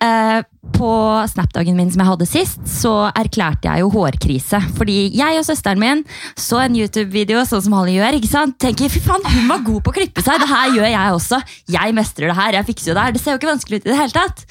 Eh, 0.00 0.42
på 0.72 0.90
Snap-dagen 1.28 1.76
min 1.76 1.90
som 1.92 2.00
jeg 2.00 2.08
hadde 2.08 2.26
sist, 2.28 2.60
så 2.64 2.92
erklærte 3.12 3.68
jeg 3.68 3.82
jo 3.82 3.90
hårkrise. 3.92 4.60
Fordi 4.78 5.10
jeg 5.12 5.36
og 5.36 5.44
søsteren 5.44 5.80
min 5.80 6.02
så 6.40 6.62
en 6.62 6.76
YouTube-video 6.78 7.42
sånn 7.48 7.66
som 7.66 7.76
Holly 7.76 7.98
gjør. 7.98 8.16
ikke 8.16 8.30
sant? 8.30 8.56
Tenker, 8.62 8.88
fy 8.88 9.02
faen, 9.04 9.26
Hun 9.28 9.50
var 9.50 9.64
god 9.66 9.82
på 9.84 9.92
å 9.92 9.96
klippe 9.98 10.24
seg, 10.24 10.40
det 10.40 10.48
her 10.48 10.76
gjør 10.78 10.88
jeg 10.88 11.16
også. 11.16 11.40
Jeg 11.68 11.96
mestrer 11.96 12.32
det 12.32 12.36
her, 12.38 12.56
jeg 12.56 12.68
fikser 12.70 12.92
jo 12.92 12.96
det 12.96 13.04
her. 13.04 13.12
Det 13.12 13.20
ser 13.20 13.34
jo 13.34 13.40
ikke 13.40 13.52
vanskelig 13.52 13.80
ut 13.80 13.88
i 13.88 13.90
det 13.90 13.98
hele 13.98 14.16
tatt. 14.16 14.44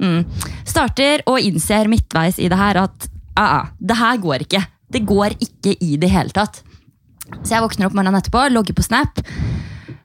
Mm. 0.00 0.20
Starter 0.64 1.24
og 1.28 1.40
innser 1.40 1.90
midtveis 1.92 2.40
i 2.40 2.48
det 2.48 2.58
her 2.58 2.80
at 2.86 3.10
ah, 3.36 3.50
ah, 3.60 3.66
det 3.78 3.98
her 4.00 4.22
går 4.22 4.46
ikke. 4.46 4.62
Det 4.88 5.04
går 5.04 5.36
ikke 5.36 5.76
i 5.84 5.98
det 6.00 6.10
hele 6.12 6.32
tatt. 6.32 6.62
Så 7.42 7.56
jeg 7.56 7.64
våkner 7.64 7.90
opp 7.90 7.98
morgenen 7.98 8.22
etterpå, 8.22 8.48
logger 8.52 8.76
på 8.76 8.84
Snap, 8.84 9.20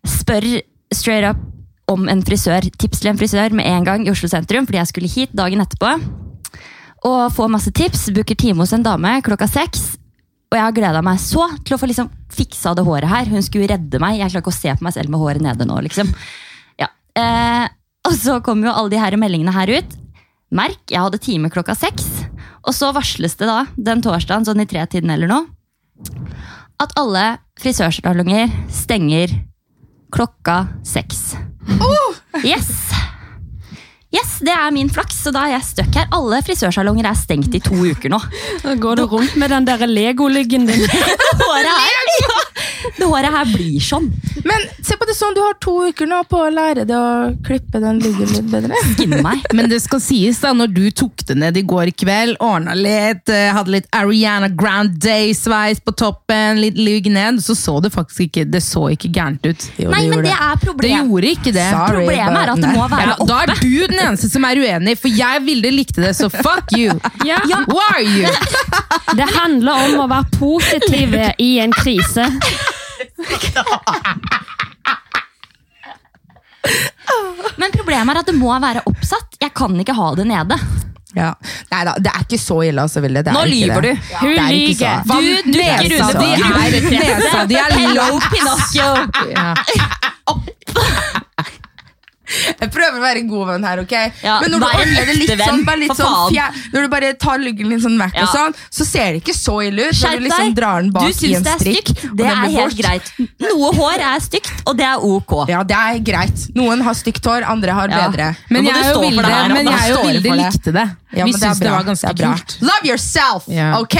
spør 0.07 0.59
straight 0.91 1.29
up 1.29 1.39
om 1.89 2.09
en 2.11 2.21
frisør, 2.25 2.67
tips 2.79 3.01
til 3.01 3.11
en 3.11 3.19
frisør 3.19 3.55
med 3.55 3.67
en 3.69 3.87
gang 3.87 4.05
i 4.05 4.11
Oslo 4.11 4.29
sentrum, 4.31 4.67
fordi 4.67 4.81
jeg 4.81 4.91
skulle 4.91 5.11
hit 5.11 5.33
dagen 5.37 5.63
etterpå. 5.63 5.95
Og 7.09 7.31
får 7.33 7.51
masse 7.51 7.71
tips, 7.75 8.09
booker 8.15 8.37
time 8.37 8.61
hos 8.61 8.75
en 8.75 8.85
dame 8.85 9.15
klokka 9.25 9.47
seks. 9.49 9.95
Og 10.49 10.57
jeg 10.57 10.65
har 10.65 10.75
gleda 10.75 11.01
meg 11.05 11.19
så 11.21 11.45
til 11.65 11.75
å 11.75 11.79
få 11.79 11.89
liksom 11.89 12.09
fiksa 12.33 12.73
det 12.77 12.85
håret 12.87 13.09
her. 13.09 13.29
Hun 13.29 13.45
skulle 13.45 13.69
redde 13.69 14.01
meg. 14.01 14.17
Jeg 14.17 14.33
klarer 14.33 14.43
ikke 14.43 14.53
å 14.53 14.57
se 14.57 14.73
på 14.75 14.85
meg 14.85 14.95
selv 14.95 15.13
med 15.13 15.21
håret 15.21 15.45
nede 15.45 15.67
nå, 15.69 15.77
liksom. 15.85 16.09
Ja. 16.81 16.89
Eh, 17.19 17.67
og 18.09 18.15
så 18.17 18.39
kommer 18.45 18.69
jo 18.69 18.75
alle 18.75 18.93
de 18.95 19.01
her 19.01 19.17
meldingene 19.21 19.53
her 19.53 19.71
ut. 19.77 19.95
Merk, 20.49 20.81
jeg 20.89 21.03
hadde 21.05 21.21
time 21.21 21.51
klokka 21.53 21.77
seks. 21.77 22.07
Og 22.65 22.73
så 22.75 22.89
varsles 22.95 23.37
det 23.37 23.47
da, 23.49 23.61
den 23.77 24.01
torsdagen, 24.03 24.47
sånn 24.47 24.65
i 24.65 24.67
tretiden 24.69 25.13
eller 25.13 25.29
noe, 25.29 25.45
at 26.79 26.93
alle 26.99 27.23
frisørsalonger 27.59 28.49
stenger 28.73 29.33
klokka 30.15 30.63
seks. 30.87 31.35
Yes! 32.43 32.69
Yes, 34.09 34.39
Det 34.41 34.49
er 34.49 34.71
min 34.73 34.89
flaks, 34.89 35.19
så 35.21 35.29
da 35.29 35.43
er 35.45 35.51
jeg 35.53 35.65
stuck 35.67 35.93
her. 35.93 36.07
Alle 36.15 36.39
frisørsalonger 36.41 37.05
er 37.05 37.17
stengt 37.17 37.53
i 37.53 37.59
to 37.61 37.75
uker 37.77 38.09
nå. 38.09 38.17
Da 38.63 38.73
går 38.73 38.97
du 38.97 39.03
rundt 39.11 39.35
med 39.37 39.51
den 39.53 39.67
der 39.67 39.83
legolyggen 39.85 40.65
din. 40.65 40.81
Håret 41.43 41.69
her, 41.69 42.09
det 43.01 43.09
håret 43.09 43.33
her 43.33 43.49
blir 43.53 43.79
sånn. 43.83 44.09
Men 44.47 44.65
se 44.85 44.97
på 44.99 45.07
det 45.09 45.15
sånn, 45.17 45.35
du 45.37 45.41
har 45.43 45.55
to 45.61 45.75
uker 45.89 46.09
nå 46.09 46.21
på 46.29 46.41
å 46.45 46.49
lære 46.53 46.85
deg 46.89 46.95
å 46.97 47.31
klippe 47.45 47.81
den 47.81 48.01
luggen 48.03 48.31
litt 48.33 48.49
bedre. 48.51 48.79
Skinne 48.93 49.21
meg. 49.25 49.43
Men 49.55 49.69
det 49.71 49.81
skal 49.83 50.01
sies, 50.03 50.39
da, 50.43 50.53
når 50.57 50.73
du 50.75 50.83
tok 50.91 51.23
det 51.29 51.37
ned 51.39 51.59
i 51.59 51.63
går 51.67 51.91
kveld, 51.99 52.37
ordna 52.43 52.75
litt, 52.77 53.29
eh, 53.33 53.49
hadde 53.55 53.73
litt 53.75 53.89
Ariana 53.95 54.49
Grande-sveis 54.49 55.81
på 55.83 55.95
toppen, 55.97 56.61
litt 56.63 56.77
lugg 56.79 57.09
ned, 57.11 57.41
så 57.43 57.55
så 57.57 57.77
det 57.83 57.91
faktisk 57.93 58.27
ikke 58.27 58.45
Det 58.49 58.61
så 58.63 58.87
ikke 58.93 59.11
gærent 59.13 59.45
ut. 59.45 59.67
Jo, 59.79 59.91
Nei, 59.93 60.05
men 60.11 60.23
det 60.25 60.33
er 60.33 60.63
Det 60.79 60.91
gjorde 60.93 61.33
ikke 61.33 61.53
det. 61.55 61.67
Sorry, 61.73 62.05
Problemet 62.05 62.41
er 62.41 62.53
at 62.53 62.63
det 62.63 62.73
må 62.75 62.87
være 62.91 63.07
Ja, 63.09 63.15
da 63.29 63.39
er 63.43 63.53
du 63.59 63.87
den 63.93 63.99
eneste 64.07 64.31
som 64.31 64.47
er 64.47 64.59
uenig, 64.59 64.97
for 64.99 65.13
jeg 65.13 65.45
ville 65.45 65.73
likte 65.75 66.03
det, 66.03 66.15
så 66.17 66.29
fuck 66.31 66.73
you! 66.77 66.95
Ja. 67.27 67.39
Who 67.67 67.79
are 67.91 68.03
you? 68.03 68.29
Det 69.17 69.27
handler 69.35 69.87
om 69.87 70.03
å 70.05 70.09
være 70.09 70.29
positiv 70.39 71.15
i 71.37 71.51
en 71.63 71.73
krise. 71.75 72.27
Men 77.59 77.71
problemet 77.73 78.15
er 78.15 78.19
at 78.21 78.29
det 78.29 78.37
må 78.37 78.53
være 78.61 78.81
oppsatt. 78.89 79.39
Jeg 79.41 79.53
kan 79.57 79.75
ikke 79.79 79.95
ha 79.97 80.13
det 80.19 80.27
nede. 80.29 80.57
Ja. 81.17 81.31
Nei 81.71 81.79
da, 81.87 81.95
det 81.97 82.11
er 82.13 82.21
ikke 82.21 82.37
så 82.37 82.59
ille, 82.67 82.83
altså, 82.85 83.01
er 83.01 83.31
Nå 83.33 83.41
lyver 83.49 83.81
du. 83.81 83.89
Hun 84.19 84.35
er 84.37 84.51
lyver. 84.53 85.01
Du 85.09 85.13
dukker 85.49 85.95
under 85.97 86.13
De 86.21 86.27
nesa 86.93 87.41
er 87.57 87.93
low 87.97 88.19
Pinocchio. 88.29 88.89
ja. 89.35 89.47
Jeg 92.61 92.69
prøver 92.71 92.97
å 92.99 93.01
være 93.01 93.21
en 93.23 93.27
god 93.31 93.47
venn 93.49 93.63
her, 93.69 93.79
ok? 93.83 93.93
Ja, 94.23 94.39
Men 94.43 94.51
når 94.53 94.59
du 94.59 94.65
ordner 94.69 95.05
det 95.09 95.15
litt 95.17 95.41
sånn, 95.41 95.63
bare 95.65 95.79
litt 95.81 95.93
for 95.93 96.03
sånn 96.03 96.33
fjer, 96.33 96.59
Når 96.73 96.81
du 96.85 96.87
bare 96.93 97.13
tar 97.21 97.37
luggen 97.41 97.69
litt 97.73 97.81
sånn 97.85 97.97
vekk 97.99 98.15
Ja. 98.19 98.23
og 98.27 98.29
sånn, 98.35 98.55
så 98.69 98.85
ser 98.85 99.11
det 99.15 99.21
ikke 99.23 99.35
så 99.37 99.57
ille 99.65 99.87
ut. 99.89 99.93
Når 99.93 99.99
Skjerp 100.01 100.19
du 100.19 100.25
liksom 100.27 100.45
deg! 100.49 100.55
drar 100.59 100.81
den 100.83 100.91
bak 100.95 101.03
Du 101.03 101.09
i 101.09 101.17
syns 101.17 101.37
en 101.39 101.43
det 101.43 101.53
er 101.55 101.59
strikk. 101.63 101.89
stygt. 101.93 102.15
Det 102.17 102.25
er 102.25 102.35
helt 102.35 102.55
bort. 102.59 102.77
greit. 102.83 103.11
Noe 103.47 103.71
hår 103.79 104.05
er 104.13 104.19
stygt, 104.27 104.53
og 104.65 104.77
det 104.77 104.85
er 104.85 104.97
ok. 105.09 105.35
Ja, 105.49 105.63
det 105.63 105.75
er 105.79 105.99
greit. 106.11 106.47
Noen 106.55 106.81
har 106.85 106.93
stygt 106.93 107.25
hår, 107.25 107.43
andre 107.49 107.71
har 107.79 107.89
Ja. 107.89 108.07
bedre. 108.09 108.35
Men 108.49 108.65
jeg 108.65 108.75
er 108.75 108.93
og 108.95 109.01
Vilde, 109.03 109.23
det 109.23 109.53
men 109.53 109.65
jeg 109.65 109.91
og 109.93 109.99
Står 109.99 110.11
Vilde 110.13 110.35
likte 110.43 110.71
det. 110.73 110.87
Ja, 111.11 111.25
Vi 111.25 111.31
syns 111.33 111.57
det 111.57 111.71
var 111.71 111.83
ganske 111.83 112.07
Det 112.13 112.17
bra. 112.21 112.33
kult. 112.37 112.57
Love 112.61 112.85
yourself, 112.85 113.43
yeah. 113.49 113.79
ok? 113.79 113.95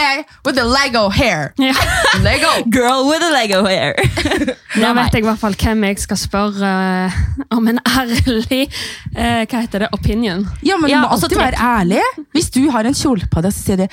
With 0.45 0.55
the 0.55 0.63
Lego 0.63 1.09
hair. 1.09 1.53
Yeah. 1.57 1.73
Lego. 2.21 2.51
Girl 2.69 3.07
with 3.09 3.23
a 3.23 3.31
Lego 3.33 3.63
hair. 3.65 3.95
Nå 4.77 4.93
vet 4.93 5.13
jeg 5.17 5.23
i 5.23 5.25
hvert 5.25 5.39
fall 5.41 5.55
hvem 5.57 5.83
jeg 5.87 5.99
skal 6.03 6.17
spørre 6.21 6.69
eh, 7.07 7.17
om 7.55 7.67
en 7.71 7.79
ærlig 8.27 8.61
eh, 9.15 9.45
Hva 9.49 9.61
heter 9.63 9.85
det? 9.85 9.89
Opinion. 9.95 10.45
Ja, 10.65 10.77
men 10.77 10.89
Ja, 10.91 11.01
du 11.01 11.07
må 11.07 11.11
alltid 11.15 11.35
trekk- 11.37 11.45
være 11.45 11.59
ærlig. 11.79 12.01
Hvis 12.35 12.49
du 12.55 12.61
har 12.73 12.83
en 12.89 12.93
kjole 12.97 13.27
på 13.31 13.41
deg, 13.45 13.53
så 13.55 13.63
sier 13.65 13.77
du 13.77 13.87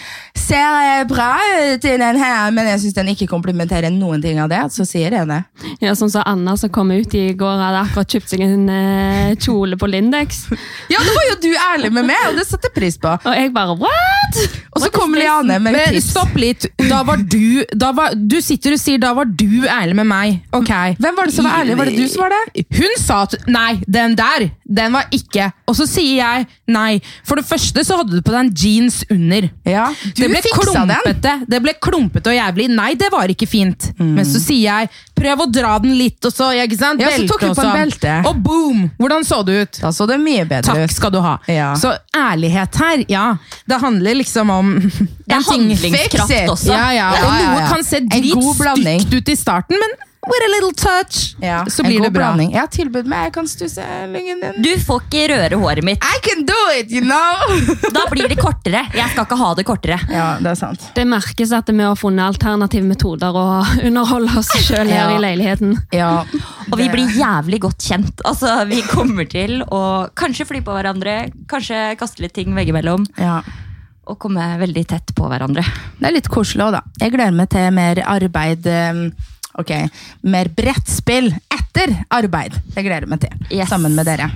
Ser 0.47 1.05
bra 1.11 1.31
ut 1.75 1.85
i 1.85 1.97
den 1.99 2.19
her, 2.21 2.51
men 2.55 2.67
jeg 2.71 2.81
syns 2.85 2.95
den 2.95 3.09
ikke 3.13 3.27
komplementerer 3.31 3.91
noen 3.91 4.23
ting 4.23 4.39
av 4.43 4.49
det, 4.53 4.61
så 4.75 4.85
sier 4.87 5.11
jeg 5.17 5.27
det. 5.29 5.41
Ja, 5.83 5.95
Sånn 5.99 6.11
som 6.13 6.23
Anna 6.27 6.57
som 6.61 6.71
kom 6.71 6.91
ut 6.95 7.15
i 7.19 7.33
går, 7.39 7.57
hadde 7.63 7.81
akkurat 7.87 8.13
kjøpt 8.15 8.29
seg 8.31 8.45
en 8.47 8.69
eh, 8.71 9.35
kjole 9.43 9.77
på 9.81 9.89
Lindex. 9.91 10.45
Ja, 10.93 11.01
da 11.03 11.13
var 11.17 11.25
jo 11.31 11.35
du 11.43 11.49
ærlig 11.57 11.91
med 11.93 12.07
meg, 12.07 12.21
og 12.29 12.37
det 12.39 12.45
satte 12.47 12.69
jeg 12.69 12.75
pris 12.77 12.97
på. 13.03 13.11
Og 13.11 13.33
jeg 13.35 13.51
bare 13.55 13.75
what?! 13.81 14.39
Og 14.77 14.83
så 14.85 14.91
kommer 14.93 15.19
Liane 15.19 15.57
med 15.63 15.73
Men 15.75 15.95
tips. 15.97 16.11
stopp 16.13 16.35
litt. 16.39 16.67
Da 16.91 17.01
var 17.07 17.17
du 17.23 17.65
da 17.75 17.91
var, 17.97 18.13
Du 18.15 18.37
sitter 18.45 18.75
og 18.77 18.81
sier 18.81 18.99
'da 19.01 19.13
var 19.17 19.25
du 19.25 19.65
ærlig 19.67 19.97
med 19.97 20.07
meg'. 20.07 20.41
Ok. 20.53 20.71
Hvem 21.01 21.17
var 21.17 21.25
det 21.27 21.35
som 21.35 21.45
var 21.49 21.63
ærlig? 21.63 21.77
Var 21.79 21.85
det 21.91 21.97
du 21.97 22.09
som 22.13 22.23
var 22.27 22.33
det? 22.35 22.65
Hun 22.77 22.95
sa 23.01 23.23
at 23.23 23.35
'nei, 23.49 23.81
den 23.89 24.16
der, 24.17 24.51
den 24.67 24.93
var 24.97 25.07
ikke'. 25.15 25.51
Og 25.69 25.77
så 25.77 25.87
sier 25.89 26.17
jeg 26.23 26.47
nei. 26.69 27.01
For 27.25 27.37
det 27.37 27.45
første 27.47 27.85
så 27.85 27.99
hadde 28.01 28.17
du 28.17 28.23
på 28.23 28.33
deg 28.35 28.41
en 28.47 28.53
jeans 28.55 29.05
under. 29.11 29.49
Ja, 29.67 29.87
du 30.05 30.23
det 30.23 30.31
ble 30.31 30.43
fiksa 30.43 30.87
den. 30.87 31.45
Det 31.49 31.63
ble 31.63 31.75
klumpete 31.81 32.33
og 32.33 32.37
jævlig. 32.37 32.69
Nei, 32.75 32.95
det 32.95 33.11
var 33.13 33.29
ikke 33.29 33.47
fint. 33.49 33.93
Men 33.99 34.25
så 34.25 34.41
sier 34.43 34.65
jeg 34.67 34.89
'prøv 35.17 35.47
å 35.47 35.51
dra 35.53 35.79
den 35.79 35.95
litt', 35.99 36.25
og 36.25 36.33
så 36.33 36.51
ikke 36.57 36.79
sant? 36.79 37.01
Ja, 37.01 37.11
så 37.11 37.27
tok 37.29 37.41
du 37.41 37.55
på 37.55 37.65
en 37.65 37.77
belte. 37.81 38.17
Og 38.27 38.43
boom! 38.43 38.91
Hvordan 38.99 39.25
så 39.25 39.43
det 39.45 39.61
ut? 39.63 39.81
Da 39.81 39.93
så 39.93 40.07
det 40.09 40.19
mye 40.21 40.45
bedre 40.45 40.63
Takk 40.63 40.85
ut. 40.85 40.93
skal 40.93 41.11
du 41.11 41.21
ha. 41.21 41.39
Ja. 41.49 41.75
Så 41.75 41.93
ærlighet 42.17 42.75
her, 42.77 43.05
ja. 43.09 43.37
Det 43.69 43.81
handler 43.81 44.15
liksom 44.15 44.51
om 44.51 44.75
Det 45.27 45.33
er 45.33 45.37
en 45.37 45.45
ting- 45.45 45.71
handlingskraft 45.71 46.49
også. 46.51 46.73
Ja, 46.73 46.91
ja. 46.93 47.07
Ja, 47.17 47.27
Og 47.27 47.33
ja, 47.41 47.53
noe 47.53 47.69
kan 47.69 47.85
se 47.85 47.97
En 47.97 48.09
god 48.11 48.57
dritstygt 48.57 49.15
ut 49.15 49.29
i 49.29 49.37
starten, 49.37 49.77
men 49.81 49.91
with 50.27 50.43
a 50.47 50.51
little 50.51 50.73
touch, 50.73 51.35
Ja, 51.41 51.65
så 51.71 51.83
blir 51.87 52.01
det 52.03 52.11
bra. 52.13 52.33
blanding. 52.33 52.51
Jeg 52.53 52.61
har 52.61 52.71
tilbud 52.73 53.07
meg, 53.07 53.25
jeg 53.29 53.33
kan 53.37 53.47
stusse 53.51 53.85
lyngen 54.13 54.41
din. 54.43 54.63
Du 54.65 54.71
får 54.83 55.03
ikke 55.07 55.25
røre 55.33 55.59
håret 55.61 55.85
mitt. 55.87 56.03
I 56.05 56.19
can 56.25 56.45
do 56.49 56.57
it, 56.79 56.91
you 56.91 57.01
know! 57.01 57.37
Da 57.97 58.07
blir 58.11 58.29
det 58.29 58.39
kortere. 58.41 58.85
Jeg 58.95 59.11
skal 59.13 59.25
ikke 59.27 59.39
ha 59.41 59.51
det 59.59 59.65
kortere. 59.69 59.99
Ja, 60.11 60.27
det 60.43 60.51
er 60.53 60.59
sant. 60.59 60.87
Det 60.97 61.05
merkes 61.09 61.53
at 61.57 61.69
vi 61.71 61.83
har 61.83 61.97
funnet 62.01 62.27
alternative 62.27 62.85
metoder 62.89 63.37
å 63.37 63.45
underholde 63.87 64.39
oss 64.41 64.51
sjøl 64.67 64.87
her 64.91 65.11
Ja. 65.11 65.17
i 65.17 65.21
leiligheten. 65.23 65.77
Ja. 65.95 66.11
Og 66.71 66.79
vi 66.81 66.89
blir 66.93 67.13
jævlig 67.17 67.61
godt 67.67 67.79
kjent. 67.87 68.21
Altså, 68.27 68.57
Vi 68.69 68.83
kommer 68.91 69.29
til 69.31 69.63
å 69.71 70.09
kanskje 70.19 70.47
fly 70.49 70.61
på 70.67 70.75
hverandre, 70.75 71.31
kanskje 71.49 71.95
kaste 72.01 72.21
litt 72.25 72.35
ting 72.35 72.55
veggimellom. 72.57 73.07
ja. 73.19 73.41
Og 74.07 74.21
komme 74.23 74.39
veldig 74.61 74.85
tett 74.87 75.09
på 75.19 75.27
hverandre. 75.27 75.65
Det 75.99 76.07
er 76.07 76.13
litt 76.15 76.29
koselig 76.31 76.63
òg, 76.63 76.77
da. 76.77 76.81
Jeg 77.03 77.11
gleder 77.11 77.33
meg 77.35 77.49
til 77.51 77.73
mer 77.75 77.99
arbeid 78.07 78.63
um, 78.71 79.01
Ok, 79.61 79.73
mer 80.29 80.51
brettspill 80.53 81.31
etter 81.33 81.95
arbeid. 82.13 82.57
Det 82.75 82.85
gleder 82.85 83.07
jeg 83.07 83.13
meg 83.15 83.25
til. 83.25 83.49
Yes. 83.51 83.71
Sammen 83.73 83.97
med 83.97 84.09
dere. 84.09 84.31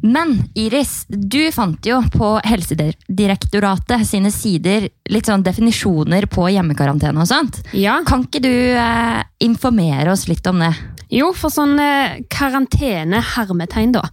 Men 0.00 0.36
Iris, 0.54 1.02
du 1.08 1.40
fant 1.50 1.82
jo 1.86 1.98
på 2.14 2.36
Helsedirektoratet 2.46 4.06
sine 4.06 4.30
sider 4.30 4.86
litt 5.10 5.26
sånn 5.26 5.42
definisjoner 5.42 6.28
på 6.30 6.46
hjemmekarantene 6.54 7.24
og 7.24 7.30
sånt. 7.30 7.58
Ja. 7.74 7.98
Kan 8.06 8.28
ikke 8.28 8.42
du 8.44 8.52
eh, 8.78 9.22
informere 9.42 10.12
oss 10.14 10.28
litt 10.30 10.46
om 10.46 10.62
det? 10.62 10.70
Jo, 11.10 11.32
for 11.34 11.50
sånn 11.50 11.74
eh, 11.82 12.20
karantene-hermetegn, 12.30 13.96
da. 13.96 14.06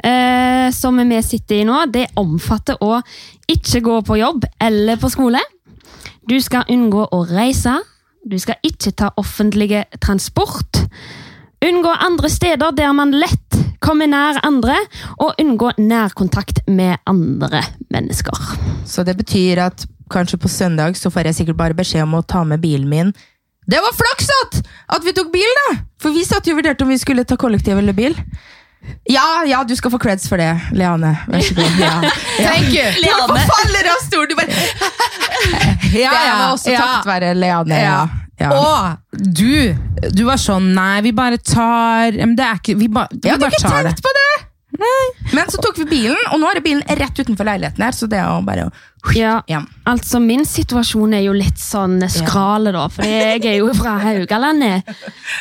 Eh, 0.00 0.70
som 0.72 0.96
vi 0.96 1.20
sitter 1.26 1.60
i 1.60 1.68
nå, 1.68 1.82
det 1.92 2.08
omfatter 2.20 2.80
å 2.80 3.02
ikke 3.50 3.84
gå 3.84 4.00
på 4.08 4.20
jobb 4.22 4.46
eller 4.62 5.00
på 5.00 5.12
skole. 5.12 5.42
Du 6.24 6.38
skal 6.40 6.68
unngå 6.72 7.04
å 7.12 7.24
reise. 7.28 7.76
Du 8.24 8.36
skal 8.38 8.60
ikke 8.66 8.92
ta 8.92 9.10
offentlige 9.16 9.84
transport. 10.00 10.82
Unngå 11.64 11.92
andre 11.92 12.28
steder 12.32 12.72
der 12.76 12.92
man 12.96 13.14
lett 13.16 13.56
kommer 13.80 14.08
nær 14.10 14.36
andre, 14.44 14.76
og 15.24 15.38
unngå 15.40 15.72
nærkontakt 15.80 16.60
med 16.68 17.00
andre 17.08 17.62
mennesker. 17.92 18.36
Så 18.84 19.04
det 19.08 19.16
betyr 19.16 19.62
at 19.64 19.86
kanskje 20.12 20.40
på 20.42 20.50
søndag 20.52 20.98
så 21.00 21.10
får 21.10 21.30
jeg 21.30 21.38
sikkert 21.40 21.60
bare 21.60 21.78
beskjed 21.78 22.04
om 22.04 22.18
å 22.18 22.24
ta 22.26 22.44
med 22.44 22.60
bilen 22.60 22.88
min. 22.90 23.12
Det 23.70 23.80
var 23.80 23.96
flaks 23.96 24.28
at, 24.36 24.60
vi 25.04 25.14
tok 25.16 25.30
bil, 25.32 25.50
da! 25.62 25.80
For 26.00 26.12
vi 26.12 26.24
satt 26.26 26.48
jo 26.48 26.56
og 26.56 26.60
vurderte 26.60 26.84
om 26.84 26.90
vi 26.92 26.98
skulle 27.00 27.24
ta 27.24 27.38
kollektiv 27.40 27.78
eller 27.78 27.96
bil. 27.96 28.16
Ja, 29.10 29.44
ja, 29.46 29.60
du 29.64 29.74
skal 29.76 29.90
få 29.92 29.98
creds 30.00 30.28
for 30.28 30.40
det, 30.40 30.50
Leane. 30.76 31.12
Vær 31.28 31.42
så 31.44 31.54
god. 31.58 31.78
Ja. 31.84 31.92
Thank 32.40 32.70
you! 32.72 32.86
Leane 33.04 33.42
faller 33.50 33.90
av 33.92 34.00
stol? 34.06 34.26
Du 34.30 34.34
bare 34.38 34.48
Ja, 35.94 36.10
Det 36.10 36.32
var 36.38 36.46
også 36.54 36.70
ja. 36.72 36.80
takket 36.84 37.08
være 37.10 37.34
Leane. 37.38 37.80
Ja. 37.82 38.00
Ja. 38.40 38.50
Og 38.56 39.18
du, 39.36 39.76
du 40.16 40.22
var 40.24 40.38
sånn 40.40 40.70
Nei, 40.72 41.02
vi 41.04 41.10
bare 41.12 41.36
tar 41.44 42.14
men 42.22 42.32
det 42.38 42.46
er 42.46 42.56
ikke, 42.62 42.76
Vi, 42.80 42.86
ba, 42.88 43.02
vi 43.12 43.20
Jeg 43.26 43.34
hadde 43.34 43.44
bare 43.44 43.58
ikke 43.58 43.68
tar 43.68 43.82
det. 43.84 43.90
tenkt 43.92 44.06
på 44.06 44.14
det! 44.16 44.28
Men 45.34 45.50
så 45.52 45.60
tok 45.60 45.76
vi 45.82 45.84
bilen, 45.90 46.16
og 46.32 46.40
nå 46.40 46.48
er 46.48 46.56
det 46.56 46.62
bilen 46.64 46.80
rett 46.96 47.18
utenfor 47.20 47.44
leiligheten 47.44 47.84
her, 47.84 47.92
så 47.92 48.06
det 48.08 48.16
er 48.16 48.30
jo 48.30 48.38
bare 48.46 48.68
å 48.68 48.70
Ja, 49.16 49.62
altså 49.88 50.20
Min 50.20 50.44
situasjon 50.44 51.14
er 51.16 51.24
jo 51.24 51.32
litt 51.32 51.58
sånn 51.60 51.98
skrale, 52.12 52.72
da. 52.74 52.84
For 52.92 53.06
jeg 53.08 53.40
er 53.48 53.56
jo 53.58 53.70
fra 53.76 53.96
Haugalandet. 54.02 54.90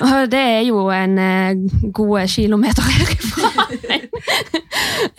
Og 0.05 0.29
det 0.31 0.39
er 0.39 0.63
jo 0.69 0.85
en 0.93 1.17
eh, 1.19 1.59
god 1.91 2.29
kilometer 2.31 2.87
herifra. 2.95 3.51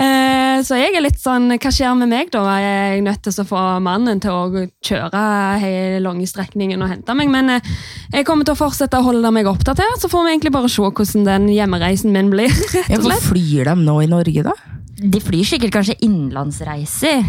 Eh, 0.01 0.61
så 0.65 0.77
jeg 0.77 0.95
er 0.97 1.03
litt 1.03 1.19
sånn 1.21 1.51
Hva 1.61 1.71
skjer 1.73 1.95
med 1.97 2.11
meg, 2.11 2.31
da? 2.33 2.43
Er 2.53 2.95
jeg 2.95 3.05
nødt 3.05 3.23
til 3.25 3.43
å 3.43 3.47
få 3.49 3.63
mannen 3.85 4.21
til 4.23 4.33
å 4.33 4.65
kjøre 4.85 5.23
hele 5.61 6.01
lange 6.05 6.29
strekningen 6.29 6.81
og 6.85 6.91
hente 6.93 7.17
meg? 7.17 7.31
Men 7.33 7.55
eh, 7.57 7.71
jeg 8.13 8.27
kommer 8.29 8.49
til 8.49 8.57
å 8.57 8.61
fortsette 8.61 9.01
å 9.01 9.07
holde 9.07 9.33
meg 9.35 9.49
oppdatert, 9.51 10.01
så 10.01 10.11
får 10.13 10.27
vi 10.27 10.35
egentlig 10.35 10.55
bare 10.57 10.73
se 10.73 10.85
hvordan 10.85 11.29
den 11.29 11.49
hjemmereisen 11.53 12.15
min 12.17 12.33
blir. 12.33 12.53
rett 12.77 12.93
Ja, 12.93 13.01
hvor 13.03 13.17
flyr 13.31 13.73
de 13.73 13.77
nå 13.85 13.97
i 14.05 14.11
Norge, 14.11 14.47
da? 14.51 14.57
De 15.01 15.21
flyr 15.23 15.47
sikkert 15.49 15.73
kanskje 15.79 15.97
innenlandsreiser. 16.05 17.25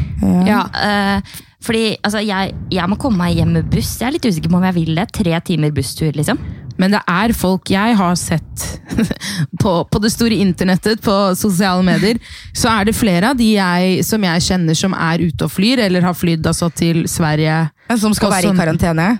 Ja. 0.48 0.66
Uh, 0.76 1.40
fordi 1.62 1.92
altså, 2.02 2.24
jeg, 2.26 2.56
jeg 2.74 2.90
må 2.90 2.98
komme 3.00 3.22
meg 3.22 3.38
hjem 3.38 3.54
med 3.60 3.70
buss. 3.72 3.94
Jeg 4.02 4.10
er 4.10 4.16
litt 4.18 4.26
usikker 4.26 4.50
på 4.50 4.58
om 4.58 4.66
jeg 4.66 4.78
vil 4.80 4.96
det. 4.98 5.08
Tre 5.14 5.38
timer 5.46 5.74
busstur, 5.76 6.10
liksom. 6.18 6.40
Men 6.82 6.96
det 6.96 7.02
er 7.10 7.34
folk 7.38 7.70
jeg 7.70 7.98
har 8.00 8.16
sett 8.18 8.64
på, 9.62 9.74
på 9.86 10.02
det 10.02 10.12
store 10.14 10.40
internettet, 10.42 11.02
på 11.06 11.16
sosiale 11.38 11.84
medier, 11.86 12.18
så 12.58 12.72
er 12.74 12.90
det 12.90 12.98
flere 12.98 13.32
av 13.32 13.38
de 13.38 13.52
jeg, 13.54 14.02
som 14.08 14.24
jeg 14.26 14.48
kjenner 14.48 14.78
som 14.78 14.96
er 14.98 15.28
ute 15.28 15.46
og 15.46 15.54
flyr, 15.54 15.84
eller 15.86 16.08
har 16.08 16.18
flydd 16.18 16.50
altså, 16.50 16.72
til 16.74 17.04
Sverige. 17.12 17.64
Som 18.02 18.16
skal 18.18 18.34
være 18.34 18.48
i 18.48 18.52
sånn- 18.52 18.64
karantene? 18.64 19.12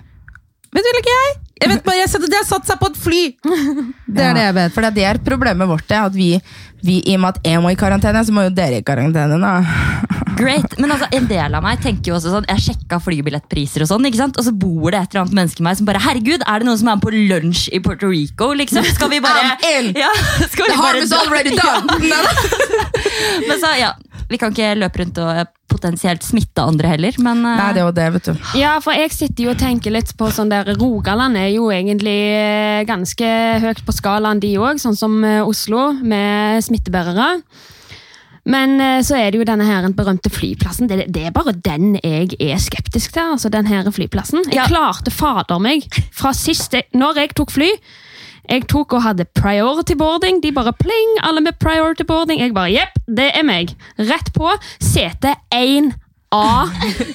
Vet 0.72 0.88
du 0.88 0.98
ikke 0.98 1.14
jeg? 1.14 1.41
Jeg 1.62 1.70
vet 1.70 1.84
bare, 1.86 2.00
jeg 2.02 2.26
de 2.26 2.36
har 2.36 2.48
satt 2.48 2.68
seg 2.68 2.80
på 2.80 2.90
et 2.90 2.98
fly! 2.98 3.22
Det 4.06 4.24
er 4.26 4.34
det 4.36 4.46
jeg 4.48 4.56
vet. 4.58 4.74
For 4.74 4.92
det 4.98 5.06
er 5.06 5.20
problemet 5.22 5.70
vårt. 5.70 5.86
Det, 5.88 5.98
at 6.10 6.16
vi, 6.16 6.30
vi, 6.82 6.98
I 7.06 7.16
og 7.16 7.22
med 7.22 7.36
at 7.36 7.46
jeg 7.46 7.62
må 7.62 7.70
i 7.72 7.78
karantene, 7.78 8.24
så 8.26 8.34
må 8.34 8.48
jo 8.48 8.54
dere 8.56 8.80
i 8.80 8.86
karantene. 8.86 9.38
da. 9.38 10.22
Great, 10.38 10.78
men 10.80 10.90
altså, 10.90 11.06
En 11.14 11.26
del 11.28 11.54
av 11.54 11.64
meg 11.64 11.80
tenker 11.84 12.10
jo 12.10 12.16
også 12.16 12.30
sånn 12.32 12.46
Jeg 12.48 12.62
sjekka 12.64 12.98
flybillettpriser, 13.04 13.84
og 13.84 13.90
sånn, 13.90 14.06
ikke 14.08 14.20
sant? 14.22 14.38
Og 14.40 14.46
så 14.46 14.54
bor 14.56 14.88
det 14.90 15.02
et 15.02 15.12
eller 15.12 15.26
annet 15.26 15.36
menneske 15.38 15.62
i 15.62 15.66
meg 15.66 15.78
som 15.78 15.88
bare 15.88 16.02
Herregud, 16.02 16.44
er 16.48 16.62
det 16.62 16.68
noen 16.68 16.80
som 16.80 16.88
er 16.88 16.98
med 16.98 17.04
på 17.04 17.12
lunsj 17.14 17.66
i 17.76 17.82
Puerto 17.84 18.10
Rico? 18.10 18.52
liksom? 18.58 18.86
Skal 18.96 19.12
vi 19.12 19.20
bare 19.22 19.44
I'm 19.52 19.66
in! 19.68 19.92
Ja, 20.00 20.10
skal 20.52 20.66
vi 20.66 20.72
The 20.72 20.80
harm 20.80 20.96
bare 20.96 21.04
is 21.04 21.12
already 21.12 21.54
done! 21.56 21.86
Men 23.48 23.60
så, 23.60 23.74
ja, 23.78 23.92
Vi 24.32 24.38
kan 24.40 24.54
ikke 24.54 24.70
løpe 24.80 25.02
rundt 25.02 25.18
og 25.22 25.30
eh, 25.42 25.48
potensielt 25.72 26.24
smitte 26.24 26.64
andre 26.64 26.90
heller, 26.94 27.16
men 27.22 27.44
eh, 27.44 27.58
Nei, 27.60 27.68
det 27.76 27.82
jo 27.84 27.90
det, 27.96 28.06
vet 28.16 28.30
du. 28.30 28.46
Ja, 28.60 28.74
for 28.84 28.96
jeg 28.96 29.12
sitter 29.14 29.44
jo 29.46 29.52
og 29.54 29.60
tenker 29.60 29.92
litt 29.94 30.12
på 30.18 30.30
sånn 30.32 30.50
der 30.52 30.68
Rogaland 30.80 31.36
er 31.40 31.50
jo 31.52 31.68
egentlig 31.72 32.16
eh, 32.36 32.82
ganske 32.88 33.28
høyt 33.64 33.84
på 33.86 33.94
skalaen, 33.96 34.40
de 34.42 34.54
òg, 34.60 34.80
sånn 34.82 34.96
som 34.98 35.20
Oslo, 35.46 35.90
med 36.02 36.64
smittebærere. 36.64 37.28
Men 38.42 38.74
så 39.06 39.14
er 39.20 39.30
det 39.30 39.38
jo 39.38 39.44
denne 39.46 39.62
her 39.68 39.84
berømte 39.94 40.26
flyplassen. 40.34 40.88
Det, 40.90 41.04
det 41.14 41.28
er 41.28 41.34
bare 41.36 41.52
den 41.54 41.92
jeg 42.02 42.32
er 42.42 42.58
skeptisk 42.58 43.12
til. 43.14 43.36
altså 43.36 43.52
den 43.54 43.68
her 43.70 43.86
flyplassen. 43.94 44.42
Jeg 44.48 44.58
Ja. 44.58 44.64
klarte 44.66 45.12
fader 45.14 45.60
meg 45.62 45.86
fra 46.10 46.32
sist, 46.34 46.74
Når 46.92 47.20
jeg 47.22 47.34
tok 47.38 47.52
fly 47.54 47.68
jeg 48.50 48.66
tok 48.70 48.96
og 48.96 49.04
hadde 49.04 49.26
priority 49.38 49.94
boarding. 49.98 50.40
De 50.42 50.52
bare 50.54 50.72
pling, 50.76 51.18
alle 51.22 51.42
med 51.44 51.58
priority 51.62 52.06
boarding. 52.08 52.40
Jeg 52.42 52.54
bare 52.56 52.72
jepp, 52.72 52.96
det 53.06 53.30
er 53.36 53.44
meg. 53.46 53.74
Rett 53.98 54.32
på. 54.34 54.50
Sete 54.82 55.34
1A 55.54 56.46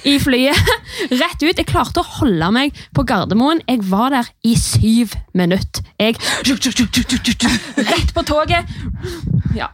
i 0.08 0.18
flyet. 0.24 0.72
Rett 1.22 1.44
ut. 1.44 1.58
Jeg 1.58 1.68
klarte 1.68 2.02
å 2.02 2.08
holde 2.20 2.52
meg 2.56 2.78
på 2.96 3.06
Gardermoen. 3.08 3.62
Jeg 3.68 3.84
var 3.92 4.14
der 4.16 4.30
i 4.48 4.56
syv 4.60 5.18
minutter. 5.38 5.84
Jeg 6.00 6.16
Rett 7.92 8.16
på 8.16 8.26
toget. 8.28 8.78
Ja. 9.58 9.74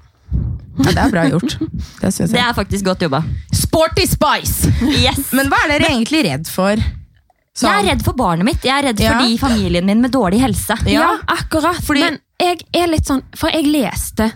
Ja, 0.73 0.89
det 0.89 0.97
er 0.97 1.11
bra 1.13 1.27
gjort. 1.29 1.59
Det 2.01 2.09
Det 2.17 2.39
er 2.41 2.53
faktisk 2.57 2.85
godt 2.87 3.03
jobba. 3.05 3.21
Sporty 3.53 4.07
Spice! 4.09 4.71
Yes. 4.81 5.29
Men 5.37 5.51
hva 5.51 5.59
er 5.67 5.75
dere 5.75 5.91
egentlig 5.91 6.23
redd 6.25 6.49
for? 6.49 6.81
Sånn- 7.53 7.69
Jeg 7.69 7.85
er 7.85 7.89
redd 7.91 8.01
for 8.03 8.13
barnet 8.17 8.45
mitt. 8.45 8.63
Jeg 8.65 8.73
er 8.83 8.87
redd 8.89 8.97
for 8.99 9.19
de 9.21 9.33
i 9.33 9.37
familien 9.37 9.85
min 9.85 10.01
med 10.01 10.11
dårlig 10.11 10.39
helse. 10.41 10.73
Ja. 10.89 11.01
Ja, 11.01 11.17
akkurat. 11.27 11.75
Fordi- 11.85 11.99
Men 12.01 12.19
jeg 12.39 12.63
er 12.73 12.87
litt 12.87 13.05
sånn 13.05 13.21
For 13.35 13.49
jeg 13.49 13.65
leste 13.65 14.31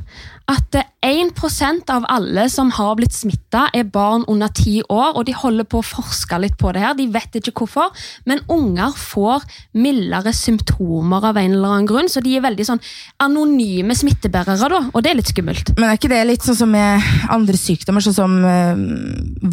at 0.48 0.76
eh, 0.80 0.88
1% 1.08 1.90
av 1.92 2.06
alle 2.12 2.48
som 2.52 2.70
har 2.76 2.96
blitt 3.00 3.16
smitta, 3.16 3.68
er 3.76 3.88
barn 3.92 4.26
under 4.32 4.52
10 4.52 4.88
år, 4.92 5.16
og 5.16 5.26
de 5.28 5.36
holder 5.36 5.68
på 5.68 5.82
å 5.82 5.86
forske 5.86 6.40
litt 6.42 6.58
på 6.60 6.72
det 6.76 6.84
her. 6.84 6.96
De 6.98 7.08
vet 7.12 7.40
ikke 7.40 7.54
hvorfor, 7.62 7.92
men 8.28 8.44
unger 8.52 8.96
får 8.98 9.46
mildere 9.80 10.34
symptomer 10.36 11.30
av 11.30 11.40
en 11.40 11.58
eller 11.58 11.76
annen 11.78 11.90
grunn, 11.90 12.12
så 12.12 12.24
de 12.24 12.36
er 12.38 12.46
veldig 12.46 12.68
sånn 12.68 12.84
anonyme 13.24 13.96
smittebærere, 13.96 14.72
da, 14.72 14.82
og 14.92 15.04
det 15.04 15.12
er 15.12 15.20
litt 15.20 15.34
skummelt. 15.34 15.74
Men 15.78 15.90
er 15.90 16.00
ikke 16.00 16.12
det 16.12 16.24
litt 16.28 16.48
sånn 16.48 16.60
som 16.60 16.72
med 16.72 17.12
andre 17.34 17.60
sykdommer, 17.60 18.04
sånn 18.04 18.18
som 18.18 18.38
eh, 18.48 18.86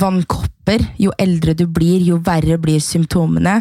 vannkopper? 0.05 0.89
Jo 1.03 1.15
eldre 1.21 1.57
du 1.59 1.67
blir, 1.71 2.03
jo 2.07 2.23
verre 2.25 2.59
blir 2.63 2.83
symptomene. 2.83 3.61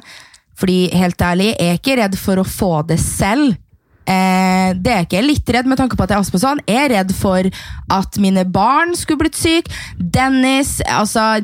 Fordi 0.60 0.94
helt 0.94 1.22
ærlig, 1.26 1.54
jeg 1.58 1.70
er 1.70 1.80
ikke 1.80 1.98
redd 1.98 2.18
for 2.20 2.40
å 2.40 2.48
få 2.48 2.74
det 2.88 3.00
selv. 3.02 3.58
Eh, 4.04 4.74
det 4.76 4.92
er 4.92 5.06
ikke 5.06 5.20
jeg 5.20 5.28
litt 5.30 5.54
redd 5.56 5.70
med 5.70 5.80
tanke 5.80 5.96
på 5.96 6.04
at 6.06 6.12
jeg 6.12 6.20
er 6.20 6.26
astmasan. 6.26 6.64
Jeg 6.68 6.82
er 6.86 6.94
redd 6.98 7.14
for 7.16 7.48
at 7.98 8.20
mine 8.22 8.44
barn 8.46 8.96
skulle 9.00 9.26
blitt 9.26 9.40
syke. 9.40 9.72
Dennis, 9.98 10.80
altså 10.88 11.44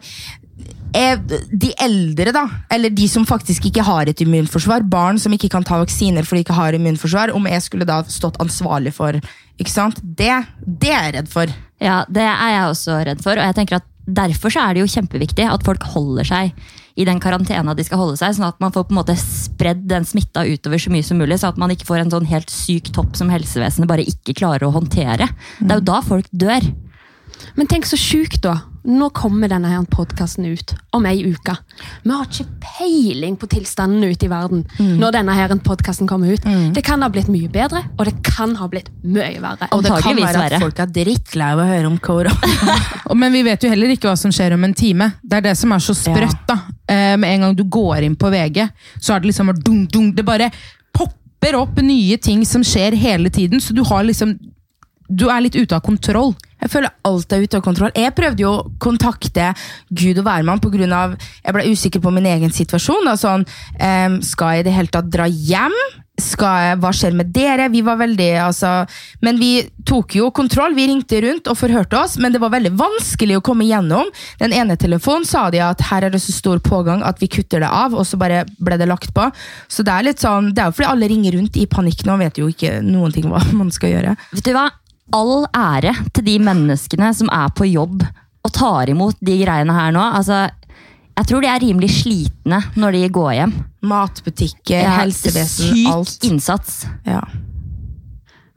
er 0.95 1.19
de 1.21 1.69
eldre, 1.77 2.31
da, 2.33 2.45
eller 2.73 2.89
de 2.89 3.05
som 3.09 3.25
faktisk 3.27 3.67
ikke 3.69 3.83
har 3.85 4.09
et 4.09 4.23
immunforsvar, 4.25 4.81
barn 4.89 5.19
som 5.21 5.33
ikke 5.35 5.51
kan 5.53 5.65
ta 5.65 5.77
vaksiner 5.77 6.25
fordi 6.25 6.41
de 6.41 6.47
ikke 6.47 6.57
har 6.57 6.73
immunforsvar, 6.73 7.33
om 7.37 7.45
jeg 7.45 7.61
skulle 7.61 7.85
da 7.85 8.01
stått 8.09 8.39
ansvarlig 8.41 8.95
for 8.95 9.19
ikke 9.59 9.73
sant? 9.73 10.01
Det, 10.01 10.31
det 10.65 10.89
er 10.89 11.03
jeg 11.09 11.15
redd 11.19 11.29
for. 11.29 11.53
Ja, 11.79 12.01
Det 12.09 12.25
er 12.25 12.55
jeg 12.55 12.67
også 12.71 12.97
redd 13.05 13.21
for. 13.23 13.37
og 13.37 13.45
jeg 13.45 13.57
tenker 13.61 13.81
at 13.81 13.87
Derfor 14.09 14.49
så 14.49 14.63
er 14.65 14.73
det 14.73 14.81
jo 14.81 14.89
kjempeviktig 14.89 15.45
at 15.45 15.61
folk 15.61 15.83
holder 15.93 16.25
seg 16.25 16.53
i 16.99 17.05
den 17.07 17.21
karantena 17.23 17.75
de 17.77 17.85
skal 17.87 18.01
holde 18.01 18.19
seg, 18.19 18.35
sånn 18.35 18.49
at 18.49 18.59
man 18.59 18.73
får 18.75 18.89
på 18.89 18.93
en 18.95 18.99
måte 18.99 19.15
spredd 19.19 19.85
den 19.87 20.07
smitta 20.07 20.43
utover 20.49 20.81
så 20.81 20.91
mye 20.91 21.05
som 21.07 21.19
mulig, 21.21 21.39
sånn 21.39 21.53
at 21.55 21.61
man 21.61 21.71
ikke 21.71 21.87
får 21.87 22.03
en 22.03 22.13
sånn 22.17 22.27
helt 22.27 22.51
syk 22.51 22.91
topp 22.95 23.15
som 23.19 23.31
helsevesenet 23.31 23.87
bare 23.89 24.03
ikke 24.07 24.35
klarer 24.41 24.67
å 24.67 24.73
håndtere. 24.75 25.29
Det 25.61 25.71
er 25.71 25.79
jo 25.79 25.87
da 25.93 26.01
folk 26.05 26.27
dør. 26.31 26.67
Men 27.55 27.69
tenk 27.71 27.87
så 27.87 27.95
sjukt, 27.99 28.41
da. 28.43 28.57
Nå 28.89 29.09
kommer 29.13 29.49
denne 29.51 29.67
her 29.69 29.83
podkasten 29.91 30.45
ut 30.47 30.71
om 30.95 31.03
ei 31.05 31.19
uke. 31.27 31.53
Vi 32.05 32.11
har 32.15 32.25
ikke 32.25 32.45
peiling 32.63 33.35
på 33.39 33.47
tilstanden 33.51 34.03
ute 34.07 34.25
i 34.25 34.29
verden 34.31 34.63
når 34.79 35.17
denne 35.17 35.35
her 35.35 35.51
podkasten 35.63 36.07
kommer 36.07 36.31
ut. 36.33 36.47
Det 36.73 36.83
kan 36.87 37.03
ha 37.03 37.09
blitt 37.11 37.27
mye 37.31 37.51
bedre, 37.51 37.83
og 37.97 38.07
det 38.07 38.15
kan 38.25 38.55
ha 38.59 38.67
blitt 38.71 38.89
mye 39.03 39.41
verre. 39.43 39.67
Og 39.75 39.83
det 39.83 39.91
kan 40.03 40.15
være 40.23 40.45
at 40.47 40.63
folk 40.63 40.79
er 40.79 40.91
drittlei 40.95 41.51
av 41.53 41.61
å 41.63 41.67
høre 41.69 41.91
om 41.91 41.99
korona. 41.99 42.33
Men 43.19 43.35
vi 43.35 43.43
vet 43.45 43.63
jo 43.67 43.71
heller 43.71 43.91
ikke 43.93 44.09
hva 44.09 44.17
som 44.19 44.31
skjer 44.33 44.55
om 44.55 44.63
en 44.67 44.73
time. 44.73 45.11
Det 45.21 45.41
er 45.41 45.49
det 45.51 45.57
som 45.59 45.75
er 45.75 45.83
så 45.83 45.95
sprøtt. 45.97 46.43
da. 46.47 46.61
Eh, 46.89 47.15
Med 47.17 47.35
en 47.35 47.47
gang 47.47 47.55
du 47.55 47.63
går 47.63 48.05
inn 48.07 48.17
på 48.17 48.31
VG, 48.33 48.63
så 48.99 49.13
er 49.13 49.21
det 49.21 49.31
liksom 49.31 49.53
dung, 49.61 49.85
dung, 49.87 50.11
Det 50.15 50.25
bare 50.25 50.51
popper 50.93 51.55
opp 51.59 51.77
nye 51.81 52.17
ting 52.17 52.45
som 52.45 52.63
skjer 52.65 52.97
hele 52.97 53.29
tiden, 53.29 53.61
så 53.61 53.73
du 53.73 53.83
har 53.83 54.03
liksom 54.03 54.37
Du 55.09 55.25
er 55.29 55.41
litt 55.41 55.55
ute 55.55 55.73
av 55.73 55.81
kontroll. 55.81 56.35
Jeg 56.61 56.69
føler 56.69 56.91
alt 57.03 57.33
er 57.33 57.41
ute 57.41 57.57
av 57.57 57.63
kontroll. 57.65 57.91
Jeg 57.95 58.13
prøvde 58.13 58.43
jo 58.43 58.51
å 58.51 58.65
kontakte 58.77 59.55
Gud 59.89 60.19
og 60.19 60.25
hvermann 60.27 60.59
pga. 60.61 61.17
jeg 61.43 61.53
ble 61.53 61.63
usikker 61.71 61.99
på 61.99 62.11
min 62.13 62.27
egen 62.27 62.51
situasjon. 62.51 63.05
Da, 63.05 63.15
sånn, 63.17 63.45
um, 63.79 64.21
skal 64.21 64.51
jeg 64.53 64.59
i 64.59 64.63
det 64.67 64.73
hele 64.75 64.87
tatt 64.93 65.09
dra 65.09 65.25
hjem? 65.25 65.73
Skal 66.23 66.79
hva 66.81 66.91
skjer 66.95 67.15
med 67.17 67.31
dere? 67.35 67.69
Vi 67.73 67.81
var 67.85 67.99
veldig, 67.99 68.29
altså, 68.43 68.71
men 69.25 69.39
vi 69.41 69.51
tok 69.87 70.15
jo 70.19 70.29
kontroll. 70.35 70.75
Vi 70.77 70.87
ringte 70.89 71.21
rundt 71.25 71.49
og 71.49 71.57
forhørte 71.59 71.99
oss, 71.99 72.17
men 72.21 72.33
det 72.35 72.41
var 72.43 72.53
veldig 72.53 72.73
vanskelig 72.79 73.39
å 73.39 73.43
komme 73.45 73.67
gjennom. 73.69 74.09
Den 74.41 74.55
ene 74.55 74.77
telefonen 74.79 75.27
sa 75.27 75.47
de 75.53 75.61
at 75.63 75.83
her 75.89 76.07
er 76.07 76.13
det 76.13 76.21
så 76.23 76.35
stor 76.35 76.61
pågang 76.63 77.03
at 77.07 77.21
vi 77.21 77.31
kutter 77.31 77.63
det 77.63 77.69
av, 77.69 77.95
og 77.95 78.07
så 78.07 78.19
bare 78.19 78.45
ble 78.59 78.79
det 78.79 78.89
lagt 78.89 79.13
på. 79.15 79.29
Så 79.71 79.85
det 79.87 79.95
er 79.95 80.07
litt 80.09 80.23
sånn, 80.23 80.53
det 80.53 80.63
er 80.63 80.71
jo 80.71 80.77
fordi 80.79 80.91
alle 80.91 81.09
ringer 81.11 81.37
rundt 81.37 81.59
i 81.59 81.67
panikk 81.69 82.05
nå, 82.07 82.19
vet 82.21 82.39
jo 82.41 82.49
ikke 82.51 82.79
noen 82.85 83.15
ting 83.15 83.29
hva 83.31 83.43
man 83.59 83.73
skal 83.73 83.95
gjøre. 83.95 84.15
Vet 84.35 84.47
du 84.47 84.55
hva? 84.55 84.69
All 85.15 85.47
ære 85.57 85.95
til 86.13 86.27
de 86.27 86.39
menneskene 86.45 87.13
som 87.17 87.31
er 87.33 87.49
på 87.57 87.65
jobb 87.69 88.03
og 88.45 88.51
tar 88.55 88.89
imot 88.91 89.17
de 89.25 89.35
greiene 89.41 89.73
her 89.75 89.93
nå. 89.95 90.03
Altså, 90.19 90.47
jeg 91.19 91.27
tror 91.29 91.43
de 91.43 91.51
er 91.51 91.59
rimelig 91.61 91.89
slitne 91.99 92.61
når 92.79 92.95
de 92.95 93.03
går 93.19 93.31
hjem. 93.41 93.53
Matbutikker, 93.91 94.81
Ja, 94.85 94.97
helsevesen, 95.03 95.75
syk 95.75 95.93
alt. 95.93 96.17
innsats. 96.29 96.81
Ja. 97.07 97.21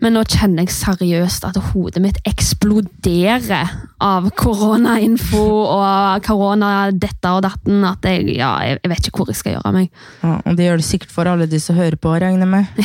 Men 0.02 0.16
nå 0.16 0.24
kjenner 0.26 0.64
jeg 0.64 0.72
seriøst 0.74 1.44
at 1.46 1.58
hodet 1.70 2.00
mitt 2.02 2.16
eksploderer 2.26 3.68
av 4.02 4.24
koronainfo 4.34 5.42
og 5.62 6.24
korona 6.26 6.90
dette 6.90 7.30
og 7.30 7.44
datten. 7.46 7.84
At 7.86 8.02
jeg, 8.10 8.32
ja, 8.34 8.50
jeg 8.66 8.80
vet 8.90 9.06
ikke 9.06 9.22
hvor 9.22 9.30
jeg 9.30 9.38
skal 9.38 9.54
gjøre 9.56 9.70
av 9.70 9.76
meg. 9.76 9.92
Ja, 10.24 10.40
og 10.42 10.58
det 10.58 10.66
gjør 10.66 10.82
det 10.82 10.88
sikkert 10.88 11.14
for 11.14 11.30
alle 11.30 11.46
de 11.46 11.60
som 11.62 11.78
hører 11.78 11.94
på, 12.02 12.16
regner 12.18 12.42
jeg 12.42 12.50
med. 12.50 12.82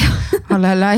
Alle 0.54 0.76
er 0.76 0.82
lei. 0.84 0.96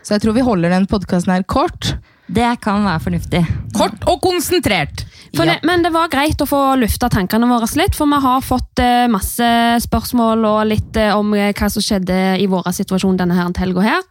Så 0.00 0.16
jeg 0.16 0.24
tror 0.24 0.36
vi 0.38 0.46
holder 0.48 0.72
den 0.72 0.88
podkasten 0.88 1.34
her 1.36 1.44
kort. 1.44 1.92
Det 2.26 2.48
kan 2.62 2.82
være 2.86 3.02
fornuftig. 3.04 3.42
Kort 3.76 4.02
og 4.10 4.18
konsentrert! 4.24 5.04
For 5.36 5.44
det, 5.48 5.58
men 5.68 5.82
det 5.84 5.92
var 5.92 6.08
greit 6.10 6.40
å 6.40 6.46
få 6.48 6.60
lufta 6.80 7.10
tankene 7.12 7.48
våre 7.50 7.68
litt, 7.78 7.96
for 7.98 8.08
vi 8.08 8.18
har 8.24 8.44
fått 8.44 8.80
eh, 8.82 9.04
masse 9.12 9.48
spørsmål 9.84 10.46
og 10.48 10.60
litt 10.70 10.96
eh, 11.00 11.12
om 11.12 11.34
eh, 11.36 11.52
hva 11.56 11.68
som 11.72 11.84
skjedde 11.84 12.16
i 12.40 12.48
vår 12.50 12.70
situasjon 12.78 13.18
denne 13.20 13.36
her 13.36 13.52
helga 13.60 13.84
her. 13.84 14.06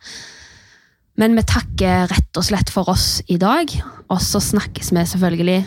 Men 1.19 1.36
vi 1.38 1.45
takker 1.47 2.10
rett 2.12 2.38
og 2.38 2.45
slett 2.45 2.71
for 2.73 2.91
oss 2.91 3.23
i 3.32 3.39
dag, 3.41 3.71
og 4.12 4.21
så 4.21 4.41
snakkes 4.43 4.91
vi 4.93 5.06
selvfølgelig 5.15 5.60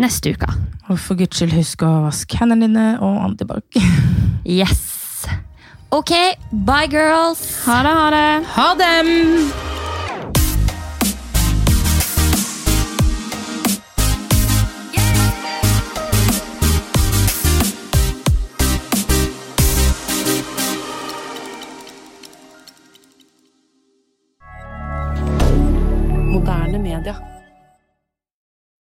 neste 0.00 0.36
uke. 0.36 0.50
Og 0.92 1.00
for 1.00 1.18
guds 1.18 1.40
skyld, 1.40 1.56
husk 1.56 1.82
å 1.82 1.92
vaske 2.06 2.38
hendene 2.38 2.68
dine 2.68 2.90
og 3.00 3.22
antibac. 3.30 3.66
Yes. 4.46 5.26
Ok, 5.90 6.12
bye 6.52 6.86
girls. 6.86 7.42
Ha 7.66 7.80
det, 7.82 7.96
ha 7.98 8.10
det! 8.14 8.28
Ha 8.54 8.68
dem! 8.78 9.75